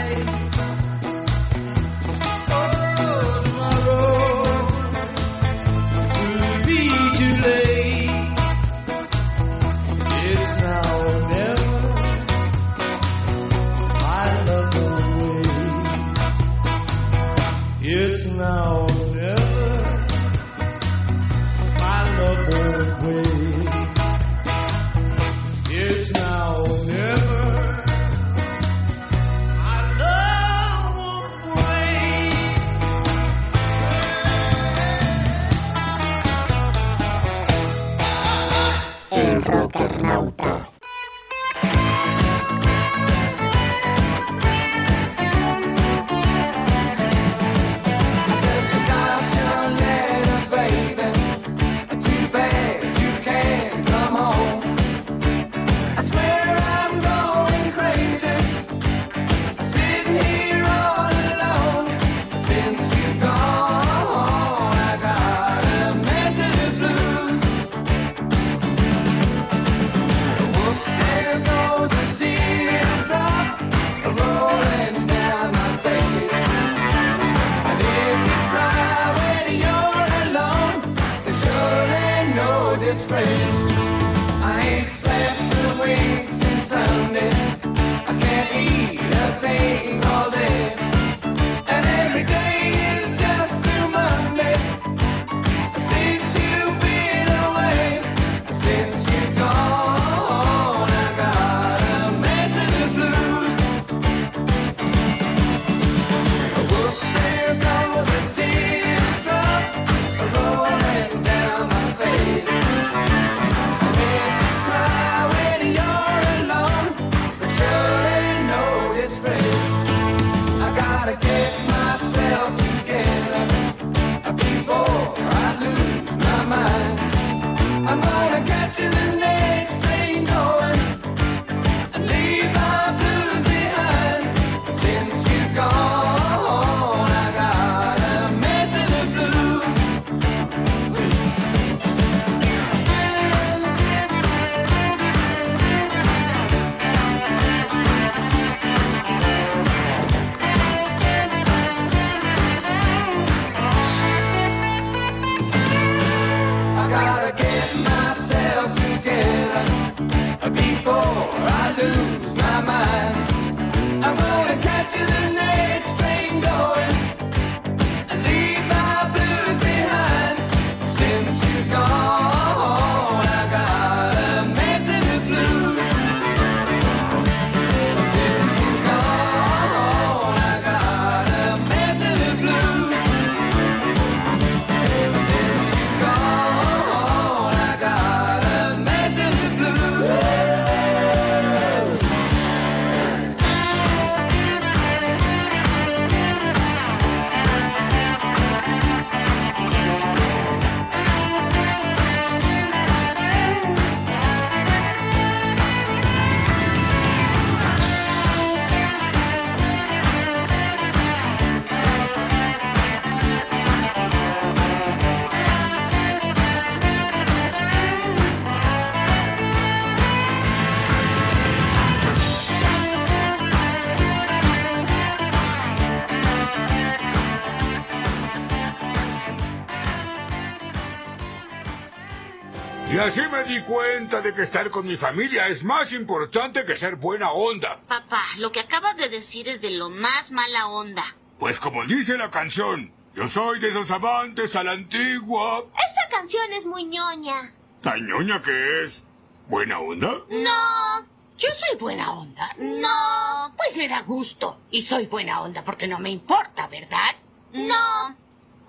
Di 233.50 233.60
cuenta 233.62 234.20
de 234.20 234.32
que 234.32 234.42
estar 234.42 234.70
con 234.70 234.86
mi 234.86 234.96
familia 234.96 235.48
es 235.48 235.64
más 235.64 235.92
importante 235.92 236.64
que 236.64 236.76
ser 236.76 236.94
buena 236.94 237.32
onda. 237.32 237.80
Papá, 237.88 238.22
lo 238.38 238.52
que 238.52 238.60
acabas 238.60 238.96
de 238.96 239.08
decir 239.08 239.48
es 239.48 239.60
de 239.60 239.70
lo 239.70 239.90
más 239.90 240.30
mala 240.30 240.68
onda. 240.68 241.04
Pues 241.36 241.58
como 241.58 241.84
dice 241.84 242.16
la 242.16 242.30
canción, 242.30 242.92
yo 243.12 243.28
soy 243.28 243.58
de 243.58 243.70
esos 243.70 243.90
amantes 243.90 244.54
a 244.54 244.62
la 244.62 244.70
antigua. 244.72 245.64
Esa 245.74 246.16
canción 246.16 246.44
es 246.52 246.64
muy 246.64 246.84
ñoña. 246.84 247.52
¿La 247.82 247.96
ñoña 247.96 248.40
que 248.40 248.84
es? 248.84 249.02
¿Buena 249.48 249.80
onda? 249.80 250.22
No. 250.28 251.08
Yo 251.36 251.48
soy 251.52 251.76
buena 251.76 252.12
onda. 252.12 252.54
No. 252.56 253.52
Pues 253.56 253.76
me 253.76 253.88
da 253.88 254.02
gusto. 254.02 254.60
Y 254.70 254.82
soy 254.82 255.06
buena 255.06 255.40
onda 255.42 255.64
porque 255.64 255.88
no 255.88 255.98
me 255.98 256.10
importa, 256.10 256.68
¿verdad? 256.68 257.16
No. 257.52 258.16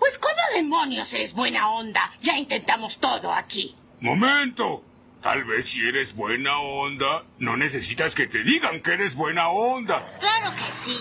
Pues 0.00 0.18
¿cómo 0.18 0.42
demonios 0.56 1.14
es 1.14 1.34
buena 1.34 1.70
onda? 1.70 2.12
Ya 2.20 2.36
intentamos 2.36 2.98
todo 2.98 3.32
aquí. 3.32 3.76
¡Momento! 4.02 4.84
Tal 5.22 5.44
vez 5.44 5.66
si 5.66 5.86
eres 5.86 6.16
buena 6.16 6.58
onda, 6.58 7.22
no 7.38 7.56
necesitas 7.56 8.16
que 8.16 8.26
te 8.26 8.42
digan 8.42 8.80
que 8.80 8.94
eres 8.94 9.14
buena 9.14 9.46
onda. 9.50 10.18
Claro 10.18 10.52
que 10.56 10.68
sí. 10.72 10.98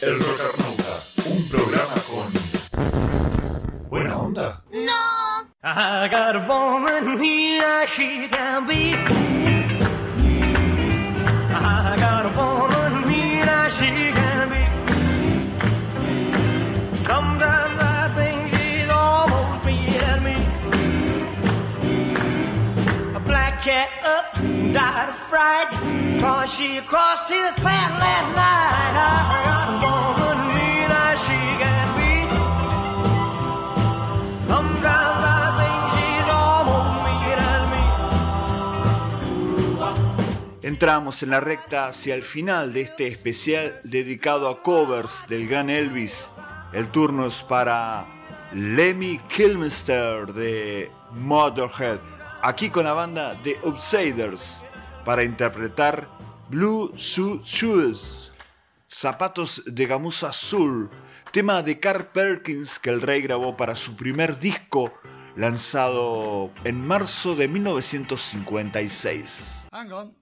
El 0.00 0.20
Rockernauta, 0.20 1.02
un 1.26 1.48
programa 1.48 1.94
con 2.06 2.32
buena 3.90 4.16
onda. 4.16 4.62
No. 4.72 4.92
I 5.64 6.08
got 6.08 6.36
a 6.36 6.46
woman 6.46 7.20
here, 7.20 7.84
she 7.88 8.28
can 8.28 8.64
be. 8.64 8.94
I 11.50 11.87
cat 23.68 23.90
up, 24.16 24.32
died 24.72 25.10
of 25.10 25.18
fright, 25.28 25.68
cause 26.18 26.48
she 26.54 26.80
crossed 26.90 27.28
his 27.28 27.52
path 27.60 27.92
last 28.00 28.30
night. 28.34 28.94
I 28.96 29.76
woman 29.84 30.38
here, 30.56 31.16
she 31.26 31.38
can 31.60 31.88
be. 31.98 32.14
Sometimes 34.48 35.20
I 35.20 35.46
think 35.58 35.80
she's 35.92 36.28
almost 36.44 36.90
beating 37.04 37.66
me. 37.72 37.84
Entramos 40.66 41.22
en 41.22 41.28
la 41.28 41.40
recta 41.40 41.88
hacia 41.88 42.14
el 42.14 42.22
final 42.22 42.72
de 42.72 42.80
este 42.80 43.06
especial 43.06 43.80
dedicado 43.84 44.48
a 44.48 44.62
covers 44.62 45.26
del 45.28 45.46
gran 45.46 45.68
Elvis. 45.68 46.32
El 46.72 46.88
turno 46.88 47.26
es 47.26 47.42
para 47.42 48.06
Lemmy 48.54 49.20
Kilmister 49.28 50.32
de 50.32 50.90
Motorhead, 51.12 51.98
aquí 52.42 52.68
con 52.70 52.84
la 52.84 52.92
banda 52.92 53.36
The 53.42 53.58
Outsiders, 53.64 54.62
para 55.04 55.24
interpretar 55.24 56.08
Blue 56.48 56.92
Suit 56.96 57.42
Shoes, 57.44 58.32
Zapatos 58.88 59.64
de 59.66 59.86
Gamuza 59.86 60.28
Azul, 60.28 60.88
tema 61.32 61.62
de 61.62 61.80
Carl 61.80 62.06
Perkins 62.06 62.78
que 62.78 62.90
el 62.90 63.00
rey 63.00 63.22
grabó 63.22 63.56
para 63.56 63.74
su 63.74 63.96
primer 63.96 64.38
disco 64.38 64.92
lanzado 65.36 66.52
en 66.64 66.86
marzo 66.86 67.34
de 67.34 67.48
1956. 67.48 69.68
Hang 69.72 69.92
on. 69.92 70.16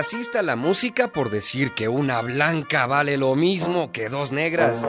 Racista 0.00 0.40
la 0.40 0.56
música 0.56 1.12
por 1.12 1.28
decir 1.28 1.74
que 1.74 1.86
una 1.86 2.22
blanca 2.22 2.86
vale 2.86 3.18
lo 3.18 3.36
mismo 3.36 3.92
que 3.92 4.08
dos 4.08 4.32
negras. 4.32 4.82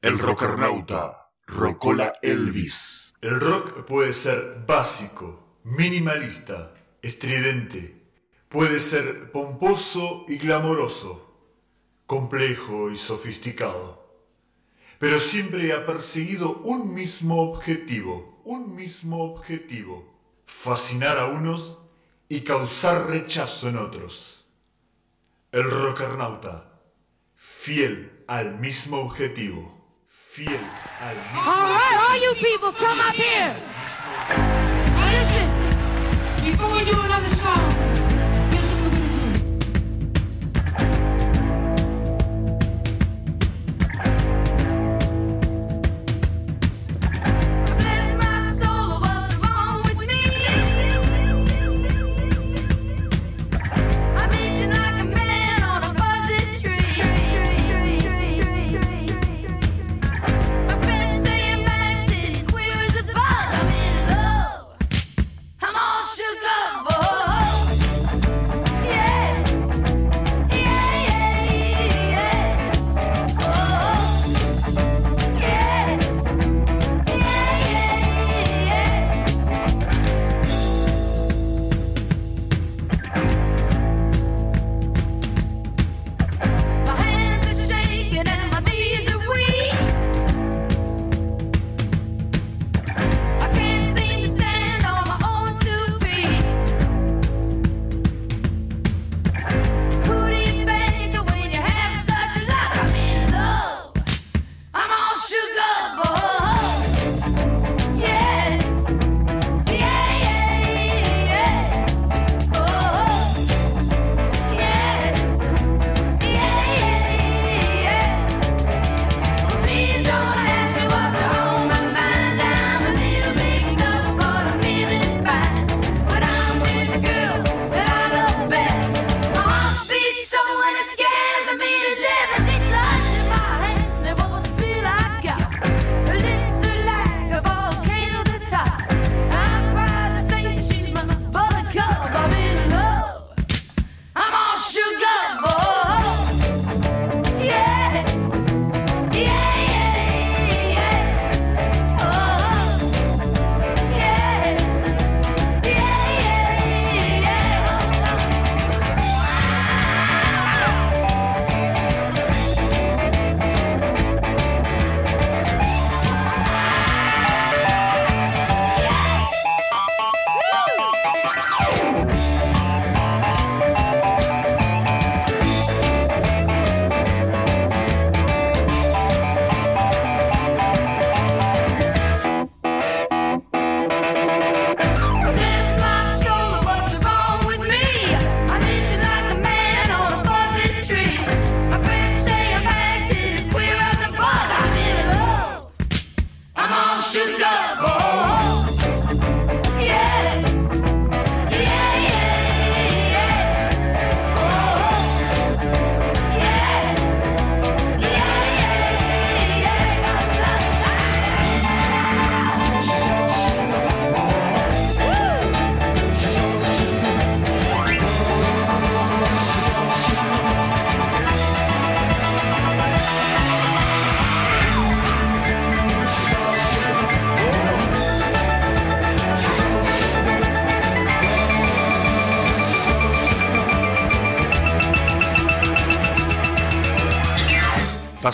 El 0.00 0.16
rockernauta, 0.20 1.32
Rocola 1.48 2.12
Elvis. 2.22 3.14
El 3.20 3.40
rock 3.40 3.84
puede 3.84 4.12
ser 4.12 4.62
básico, 4.64 5.58
minimalista, 5.64 6.72
estridente. 7.02 8.00
Puede 8.48 8.78
ser 8.78 9.32
pomposo 9.32 10.26
y 10.28 10.36
glamoroso, 10.36 11.34
complejo 12.06 12.92
y 12.92 12.96
sofisticado. 12.96 14.24
Pero 15.00 15.18
siempre 15.18 15.72
ha 15.72 15.84
perseguido 15.84 16.58
un 16.58 16.94
mismo 16.94 17.42
objetivo, 17.42 18.40
un 18.44 18.76
mismo 18.76 19.24
objetivo. 19.24 20.09
Fascinar 20.50 21.16
a 21.16 21.26
unos 21.26 21.78
y 22.28 22.40
causar 22.42 23.06
rechazo 23.08 23.68
en 23.68 23.78
otros. 23.78 24.44
El 25.52 25.70
rockernauta, 25.70 26.64
fiel 27.34 28.24
al 28.26 28.58
mismo 28.58 28.98
objetivo. 28.98 29.72
Fiel 30.08 30.60
al 31.00 31.16
mismo 31.32 31.50
All 31.50 31.72
right, 31.72 31.96
all 31.98 32.16
objetivo. 32.18 32.24
you 32.24 32.34
people, 32.34 32.72
come 32.72 33.00
up 33.00 33.14
here. 33.14 33.56
Now 34.92 35.12
listen, 35.12 35.48
before 36.44 36.72
we 36.72 36.84
do 36.84 37.00
another 37.00 37.28
song, 37.36 37.89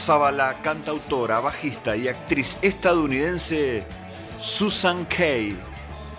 La 0.09 0.62
cantautora, 0.62 1.41
bajista 1.41 1.97
y 1.97 2.07
actriz 2.07 2.59
estadounidense 2.62 3.85
Susan 4.39 5.05
Kay, 5.05 5.59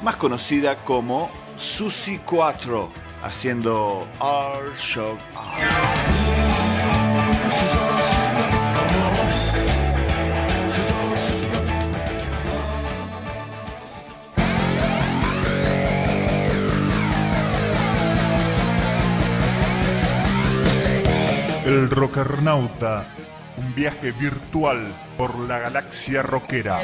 más 0.02 0.18
conocida 0.18 0.76
como 0.84 1.30
Susie 1.56 2.20
Quattro, 2.20 2.90
haciendo 3.24 4.06
All 4.20 4.76
Shock 4.76 5.18
El 21.66 21.90
Rockernauta, 21.90 23.08
viaje 23.73 24.11
virtual 24.11 24.88
por 25.18 25.38
la 25.39 25.60
galaxia 25.60 26.22
rockera. 26.22 26.80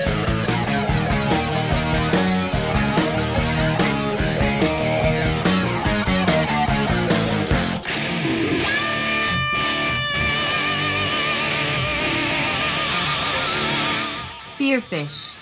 Spearfish. 14.56 15.34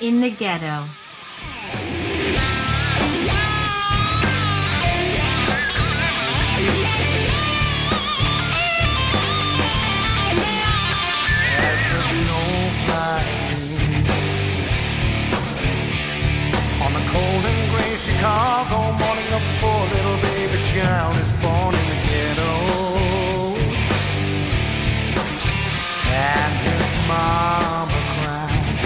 In 0.00 0.20
the 0.20 0.30
ghetto. 0.30 0.99
child 20.70 21.16
is 21.16 21.32
born 21.42 21.74
in 21.74 21.84
the 21.90 21.98
ghetto. 22.06 22.54
And 26.14 26.52
his 26.66 26.86
mama 27.10 27.98
cries. 28.14 28.78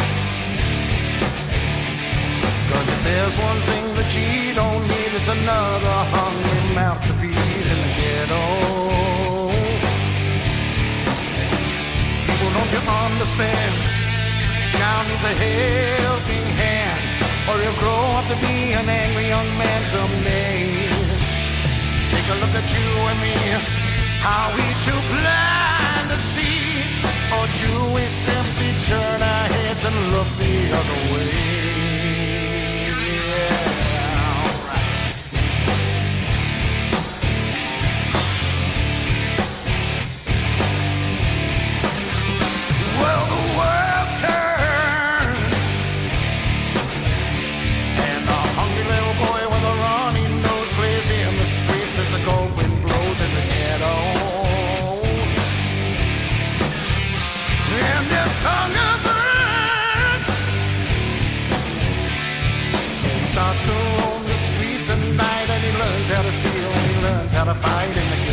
Cause 2.71 2.89
if 2.95 3.01
there's 3.05 3.37
one 3.37 3.61
thing 3.69 3.85
that 3.97 4.09
she 4.15 4.55
don't 4.61 4.85
need, 4.93 5.11
it's 5.19 5.29
another 5.29 5.97
hungry 6.17 6.75
mouth 6.75 7.01
to 7.05 7.13
feed 7.21 7.67
in 7.73 7.79
the 7.85 7.93
ghetto. 8.01 8.45
People, 12.27 12.51
don't 12.57 12.73
you 12.77 12.83
understand? 13.05 13.75
Child 14.73 15.05
needs 15.09 15.25
a 15.33 15.35
helping 15.45 16.49
hand, 16.65 17.03
or 17.49 17.55
he'll 17.61 17.79
grow 17.85 18.05
up 18.19 18.27
to 18.33 18.37
be 18.41 18.73
an 18.73 18.89
angry 18.89 19.29
young 19.29 19.51
man 19.59 19.81
someday. 19.85 21.04
Take 22.25 22.37
a 22.37 22.41
look 22.41 22.55
at 22.57 22.73
you 22.73 22.89
and 23.11 23.21
me, 23.21 23.37
how 24.25 24.49
we 24.57 24.65
too 24.81 25.01
blind 25.13 26.09
to 26.09 26.17
see, 26.17 26.81
or 27.37 27.45
do 27.61 27.73
we 27.95 28.07
simply 28.09 28.73
turn 28.89 29.21
our 29.21 29.47
heads 29.53 29.85
and 29.85 29.95
look 30.11 30.29
the 30.39 30.73
other 30.73 31.01
way? 31.13 31.29
Yeah, 32.89 33.64
and 66.43 66.87
he 66.91 67.01
learns 67.03 67.33
how 67.33 67.45
to 67.45 67.55
fight 67.55 67.97
in 67.97 68.11
the 68.11 68.24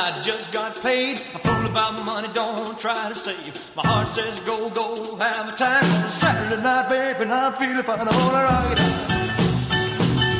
I 0.00 0.12
just 0.22 0.52
got 0.52 0.80
paid. 0.80 1.18
A 1.34 1.38
fool 1.40 1.66
about 1.66 2.04
money, 2.06 2.28
don't 2.32 2.78
try 2.78 3.08
to 3.08 3.16
save. 3.16 3.74
My 3.74 3.84
heart 3.84 4.14
says 4.14 4.38
go, 4.40 4.70
go, 4.70 5.16
have 5.16 5.52
a 5.52 5.56
time. 5.56 5.84
It's 6.04 6.14
Saturday 6.14 6.62
night, 6.62 6.88
baby, 6.88 7.22
and 7.24 7.32
I'm 7.32 7.52
feeling 7.54 7.82
fine. 7.82 8.06
I 8.06 8.16
wanna 8.16 8.44
rock 8.48 8.72
it 8.72 8.78
out. 8.78 9.08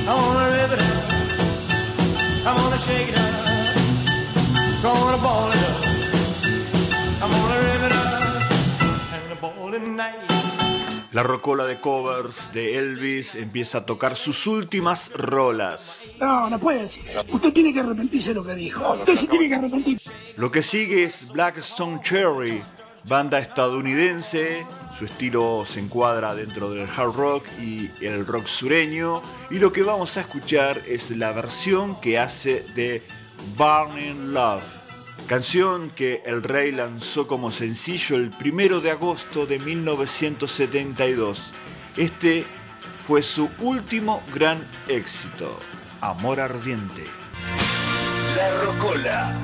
I 0.07 0.15
wanna 0.15 0.49
live 0.57 0.73
it 0.77 0.81
up. 0.89 0.99
I 2.47 2.51
wanna 2.63 2.79
shake 2.79 3.09
it 3.09 3.19
up. 3.19 3.35
Gonna 4.81 5.19
ball 5.19 5.51
it 5.51 5.65
up. 5.71 5.79
I'm 7.23 7.31
gonna 7.33 7.59
live 7.67 7.83
it 7.83 7.93
up. 7.93 8.13
And 9.13 9.33
a 9.33 9.35
ball 9.35 9.71
night. 9.71 10.38
La 11.13 11.23
rocola 11.23 11.65
de 11.65 11.81
covers 11.81 12.53
de 12.53 12.77
Elvis 12.77 13.35
empieza 13.35 13.79
a 13.79 13.87
tocar 13.87 14.15
sus 14.15 14.47
últimas 14.47 15.11
rolas. 15.15 16.11
No, 16.21 16.51
no 16.51 16.61
puede 16.61 16.83
decir 16.83 17.09
eso. 17.09 17.25
Usted 17.33 17.51
tiene 17.55 17.73
que 17.73 17.81
arrepentirse 17.81 18.29
de 18.31 18.35
lo 18.35 18.45
que 18.45 18.55
dijo. 18.55 18.93
Usted 18.93 19.15
se 19.15 19.27
tiene 19.27 19.49
que 19.49 19.55
arrepentir. 19.55 19.99
Lo 20.37 20.53
que 20.53 20.63
sigue 20.63 21.05
es 21.05 21.27
Blackstone 21.33 22.01
Cherry, 22.03 22.63
banda 23.05 23.39
estadounidense. 23.39 24.67
Su 24.99 25.07
estilo 25.07 25.65
se 25.67 25.81
encuadra 25.81 26.35
dentro 26.35 26.69
del 26.71 26.87
hard 26.87 27.15
rock 27.15 27.47
y 27.59 27.91
el 28.05 28.27
rock 28.27 28.47
sureño. 28.47 29.23
Y 29.51 29.61
lo 29.61 29.73
que 29.73 29.83
vamos 29.83 30.19
a 30.19 30.21
escuchar 30.21 30.83
es 30.87 31.11
la 31.13 31.33
versión 31.33 31.99
que 32.03 32.19
hace 32.19 32.67
de 32.75 33.03
Burning 33.57 34.35
Love. 34.35 34.78
Canción 35.29 35.91
que 35.91 36.23
el 36.25 36.43
rey 36.43 36.73
lanzó 36.73 37.27
como 37.27 37.51
sencillo 37.51 38.17
el 38.17 38.31
primero 38.31 38.81
de 38.81 38.91
agosto 38.93 39.45
de 39.45 39.59
1972. 39.59 41.53
Este 41.99 42.47
fue 43.07 43.23
su 43.23 43.51
último 43.59 44.23
gran 44.33 44.67
éxito, 44.89 45.61
Amor 46.01 46.41
Ardiente. 46.41 47.05
La 48.37 48.63
Rocola. 48.65 49.37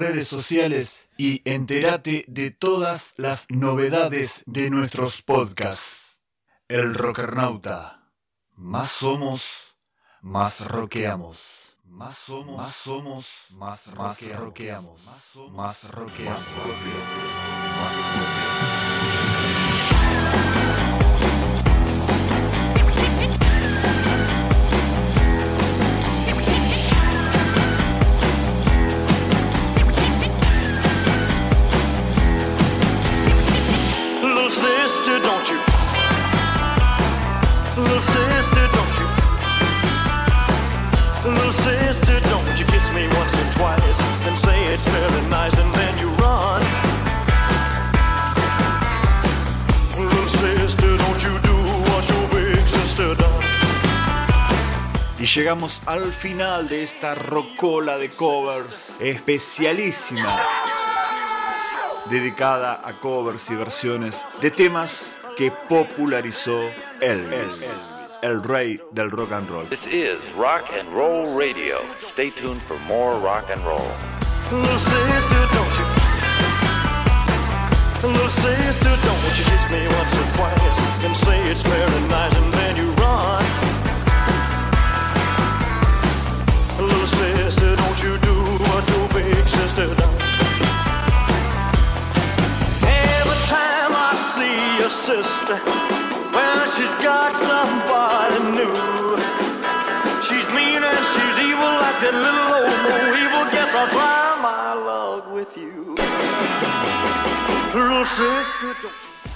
Redes 0.00 0.26
sociales 0.26 1.08
y 1.18 1.42
entérate 1.44 2.24
de 2.26 2.50
todas 2.50 3.12
las 3.16 3.46
novedades 3.50 4.42
de 4.46 4.70
nuestros 4.70 5.20
podcasts. 5.20 6.16
El 6.68 6.94
Rockernauta. 6.94 8.10
Más 8.56 8.90
somos, 8.90 9.76
más 10.22 10.66
roqueamos. 10.66 11.76
Más 11.84 12.16
somos, 12.16 12.56
más 12.56 12.74
somos, 12.74 13.26
más, 13.50 13.86
más 13.88 14.36
roqueamos. 14.36 15.04
Más, 15.04 15.22
somos, 15.22 15.52
más 15.52 15.84
roqueamos. 15.90 16.40
Más 16.40 17.96
roqueamos. 18.16 18.89
Sister, 35.10 35.28
don't 35.28 35.50
you? 35.50 35.58
Little 37.82 38.00
sister, 38.00 38.64
don't 38.76 38.94
you? 39.00 39.06
Little 41.34 41.52
sister, 41.52 42.20
don't 42.30 42.58
you 42.58 42.66
kiss 42.66 42.86
me 42.94 43.04
once 43.18 43.34
or 43.34 43.46
twice 43.58 44.00
and 44.26 44.36
say 44.38 44.58
it's 44.72 44.86
very 44.86 45.22
nice 45.28 45.56
and 45.58 45.74
then 45.74 45.98
you 45.98 46.08
run. 46.22 46.62
Sister, 50.28 50.96
don't 50.96 51.22
you 51.22 51.34
do 51.42 51.56
what 51.90 52.08
your 52.08 52.28
big 52.30 52.66
sister? 52.66 53.16
Y 55.18 55.26
llegamos 55.26 55.82
al 55.86 56.12
final 56.12 56.68
de 56.68 56.82
esta 56.82 57.14
rocola 57.14 57.98
de 57.98 58.08
covers 58.08 58.92
especialísima, 59.00 60.34
dedicada 62.10 62.80
a 62.84 62.92
covers 62.94 63.48
y 63.50 63.54
versiones 63.54 64.24
de 64.42 64.50
temas 64.50 65.14
que 65.36 65.52
popularizó 65.68 66.58
Elvis, 67.00 68.18
el 68.22 68.42
rey 68.42 68.80
del 68.90 69.10
rock 69.12 69.32
and 69.32 69.48
roll. 69.48 69.64
This 69.68 69.86
is 69.86 70.18
Rock 70.36 70.64
and 70.72 70.92
Roll 70.92 71.24
Radio. 71.38 71.78
Stay 72.12 72.30
tuned 72.32 72.60
for 72.62 72.76
more 72.88 73.14
rock 73.20 73.48
and 73.50 73.62
roll. 73.64 73.86
Little 74.50 74.78
sister, 74.78 75.46
don't 75.54 75.78
you? 75.78 75.86
Little 78.02 78.28
sister, 78.28 78.90
don't 79.06 79.38
you 79.38 79.44
kiss 79.44 79.70
me 79.70 79.86
once 79.86 80.14
or 80.18 80.26
twice 80.34 81.04
and 81.04 81.16
say 81.16 81.38
it's 81.48 81.62
very 81.62 82.08
nice 82.08 82.34
and 82.34 82.52
then 82.54 82.76
you 82.76 82.90
run. 82.98 83.44
Little 86.76 87.06
sister, 87.06 87.76
don't 87.76 88.02
you 88.02 88.18
do 88.18 88.34
what 88.66 88.88
your 88.88 89.08
big 89.14 89.48
sister 89.48 89.99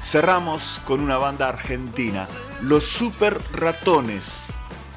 Cerramos 0.02 0.80
con 0.84 1.00
una 1.00 1.16
banda 1.18 1.48
argentina, 1.48 2.28
los 2.60 2.84
Super 2.84 3.40
Ratones. 3.52 4.46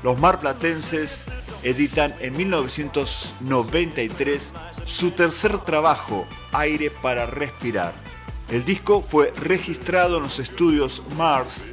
Los 0.03 0.19
marplatenses 0.19 1.25
editan 1.63 2.13
en 2.19 2.37
1993 2.37 4.53
su 4.85 5.09
tercer 5.11 5.57
trabajo, 5.59 6.27
Aire 6.51 6.91
para 6.91 7.25
Respirar. 7.25 8.06
El 8.49 8.63
disco 8.63 9.01
fue 9.01 9.33
registrado 9.41 10.17
en 10.17 10.23
los 10.23 10.39
estudios 10.39 11.03
Mars 11.17 11.65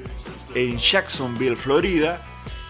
en 0.55 0.76
Jacksonville, 0.78 1.56
Florida, 1.56 2.20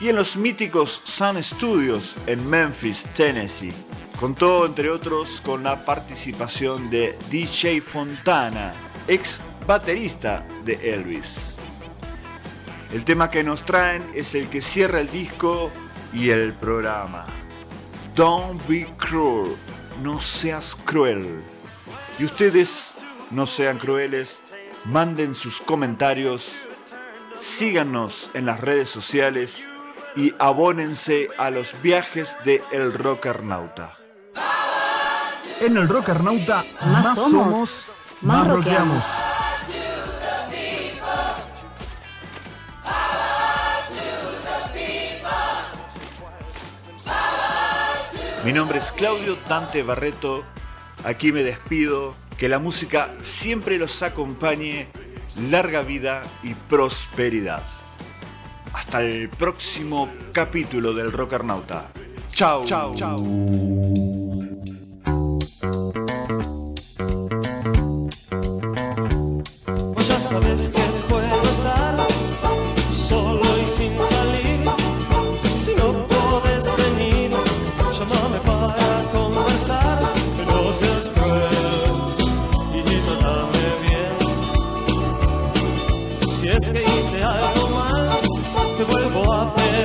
y 0.01 0.09
en 0.09 0.17
los 0.17 0.37
míticos 0.37 1.01
Sun 1.05 1.43
Studios 1.43 2.17
en 2.27 2.49
Memphis, 2.49 3.05
Tennessee. 3.15 3.73
Contó, 4.19 4.67
entre 4.67 4.91
otros, 4.91 5.41
con 5.41 5.63
la 5.63 5.85
participación 5.85 6.91
de 6.91 7.19
DJ 7.31 7.81
Fontana, 7.81 8.75
ex 9.09 9.41
baterista 9.67 10.47
de 10.65 10.95
Elvis. 10.95 11.55
El 12.93 13.05
tema 13.05 13.31
que 13.31 13.43
nos 13.43 13.65
traen 13.65 14.03
es 14.15 14.35
el 14.35 14.49
que 14.49 14.61
cierra 14.61 15.01
el 15.01 15.11
disco 15.11 15.71
y 16.13 16.31
el 16.31 16.53
programa. 16.55 17.27
Don't 18.15 18.67
be 18.69 18.87
cruel, 18.99 19.57
no 20.03 20.21
seas 20.21 20.77
cruel. 20.77 21.43
Y 22.19 22.25
ustedes 22.25 22.94
no 23.35 23.47
sean 23.47 23.79
crueles, 23.79 24.41
manden 24.85 25.35
sus 25.35 25.61
comentarios, 25.61 26.53
síganos 27.41 28.31
en 28.35 28.47
las 28.47 28.61
redes 28.61 28.89
sociales 28.89 29.65
y 30.15 30.33
abónense 30.39 31.29
a 31.37 31.51
los 31.51 31.75
viajes 31.83 32.37
de 32.45 32.63
El 32.71 32.93
Rockernauta. 32.93 33.97
En 35.61 35.77
el 35.77 35.89
Rockernauta 35.89 36.65
Más 36.81 37.05
más, 37.05 37.19
somos, 37.19 37.31
somos, 37.31 37.85
más 38.23 38.47
más 38.47 38.49
rockeamos. 38.49 39.05
Mi 48.45 48.53
nombre 48.53 48.79
es 48.79 48.93
Claudio 48.93 49.39
Dante 49.49 49.83
Barreto. 49.83 50.45
Aquí 51.03 51.33
me 51.33 51.43
despido. 51.43 52.15
Que 52.39 52.49
la 52.49 52.59
música 52.59 53.11
siempre 53.23 53.79
los 53.79 54.03
acompañe. 54.03 54.87
Larga 55.51 55.83
vida 55.83 56.23
y 56.43 56.55
prosperidad. 56.55 57.63
Hasta 58.73 59.03
el 59.03 59.29
próximo 59.29 60.09
capítulo 60.33 60.93
del 60.93 61.13
Rockernauta. 61.13 61.91
Chao, 62.33 62.65
chao, 62.65 62.95
chao. 62.95 63.74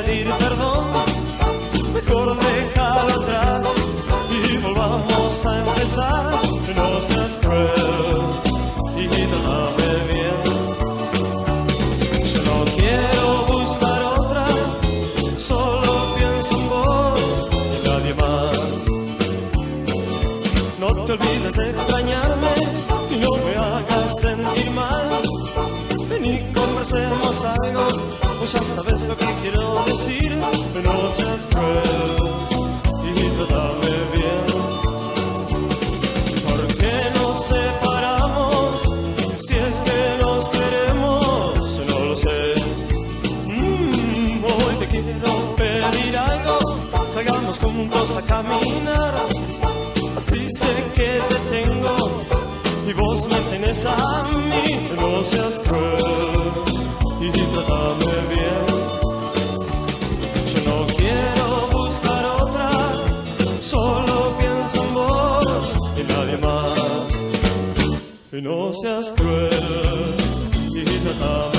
Pedir 0.09 0.27
perdón. 0.33 0.87
Mejor 1.93 2.37
déjalo 2.37 3.21
atrás 3.21 3.61
y 4.31 4.57
volvamos 4.57 5.45
a 5.45 5.59
empezar. 5.59 6.41
No 6.75 7.01
seas 7.01 7.39
cruel 7.41 8.21
y 8.97 9.07
trátame 9.07 10.13
bien. 10.13 10.48
Ya 28.51 28.63
sabes 28.63 29.03
lo 29.03 29.15
que 29.15 29.25
quiero 29.41 29.83
decir. 29.85 30.35
No 30.83 31.11
seas 31.11 31.45
cruel 31.51 32.15
y 33.05 33.13
trátame 33.37 33.95
bien. 34.15 34.45
¿Por 36.47 36.61
qué 36.79 36.95
nos 37.15 37.45
separamos? 37.45 38.81
Si 39.39 39.53
es 39.53 39.81
que 39.81 39.99
nos 40.23 40.49
queremos, 40.49 41.79
no 41.87 41.99
lo 42.05 42.15
sé. 42.15 42.55
Mm, 43.45 44.43
hoy 44.43 44.75
te 44.79 44.87
quiero 44.87 45.55
pedir 45.55 46.17
algo, 46.17 46.59
salgamos 47.13 47.59
juntos 47.59 48.15
a 48.15 48.21
caminar. 48.23 49.13
Así 50.17 50.49
sé 50.49 50.73
que 50.95 51.21
te 51.29 51.35
tengo 51.55 51.95
y 52.87 52.93
vos 52.93 53.27
me 53.27 53.39
tenés 53.51 53.85
a 53.85 54.23
mí. 54.23 54.89
No 54.95 55.23
seas 55.23 55.59
cruel 55.59 56.48
y 57.21 57.31
trátame 57.31 58.15
bien. 58.29 58.65
Yo 60.51 60.59
no 60.69 60.87
quiero 60.95 61.47
buscar 61.71 62.25
otra, 62.41 62.71
solo 63.61 64.37
pienso 64.39 64.83
en 64.83 64.93
vos 64.93 65.47
y 65.97 66.03
nadie 66.03 66.37
más. 66.37 66.79
Y 68.31 68.41
no 68.41 68.71
seas 68.73 69.11
cruel 69.17 70.15
y 70.71 70.83
trátame 70.83 71.58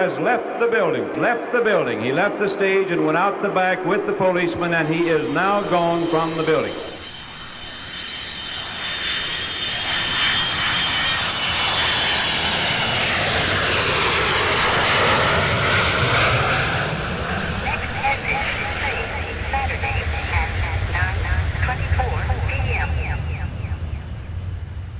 has 0.00 0.18
left 0.20 0.58
the 0.60 0.66
building. 0.66 1.04
Left 1.20 1.52
the 1.52 1.60
building. 1.60 2.02
He 2.02 2.10
left 2.10 2.38
the 2.38 2.48
stage 2.48 2.90
and 2.90 3.04
went 3.04 3.18
out 3.18 3.42
the 3.42 3.50
back 3.50 3.84
with 3.84 4.06
the 4.06 4.14
policeman, 4.14 4.72
and 4.72 4.88
he 4.88 5.10
is 5.10 5.28
now 5.34 5.60
gone 5.68 6.10
from 6.10 6.38
the 6.38 6.42
building. 6.42 6.74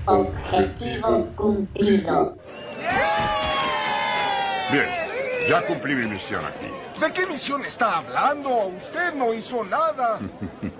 Objetivo 0.06 1.35
cumplido. 1.36 2.39
Ya 5.61 5.66
cumplí 5.66 5.95
mi 5.95 6.07
misión 6.07 6.45
aquí. 6.45 6.66
¿De 7.01 7.12
qué 7.12 7.27
misión 7.27 7.65
está 7.65 7.99
hablando? 7.99 8.66
Usted 8.77 9.15
no 9.15 9.32
hizo 9.35 9.65
nada. 9.65 10.19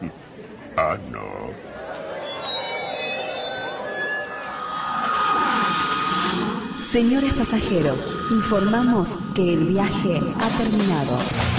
ah, 0.77 0.97
no. 1.11 1.51
Señores 6.91 7.33
pasajeros, 7.35 8.13
informamos 8.31 9.17
que 9.35 9.53
el 9.53 9.65
viaje 9.67 10.19
ha 10.19 10.49
terminado. 10.59 11.50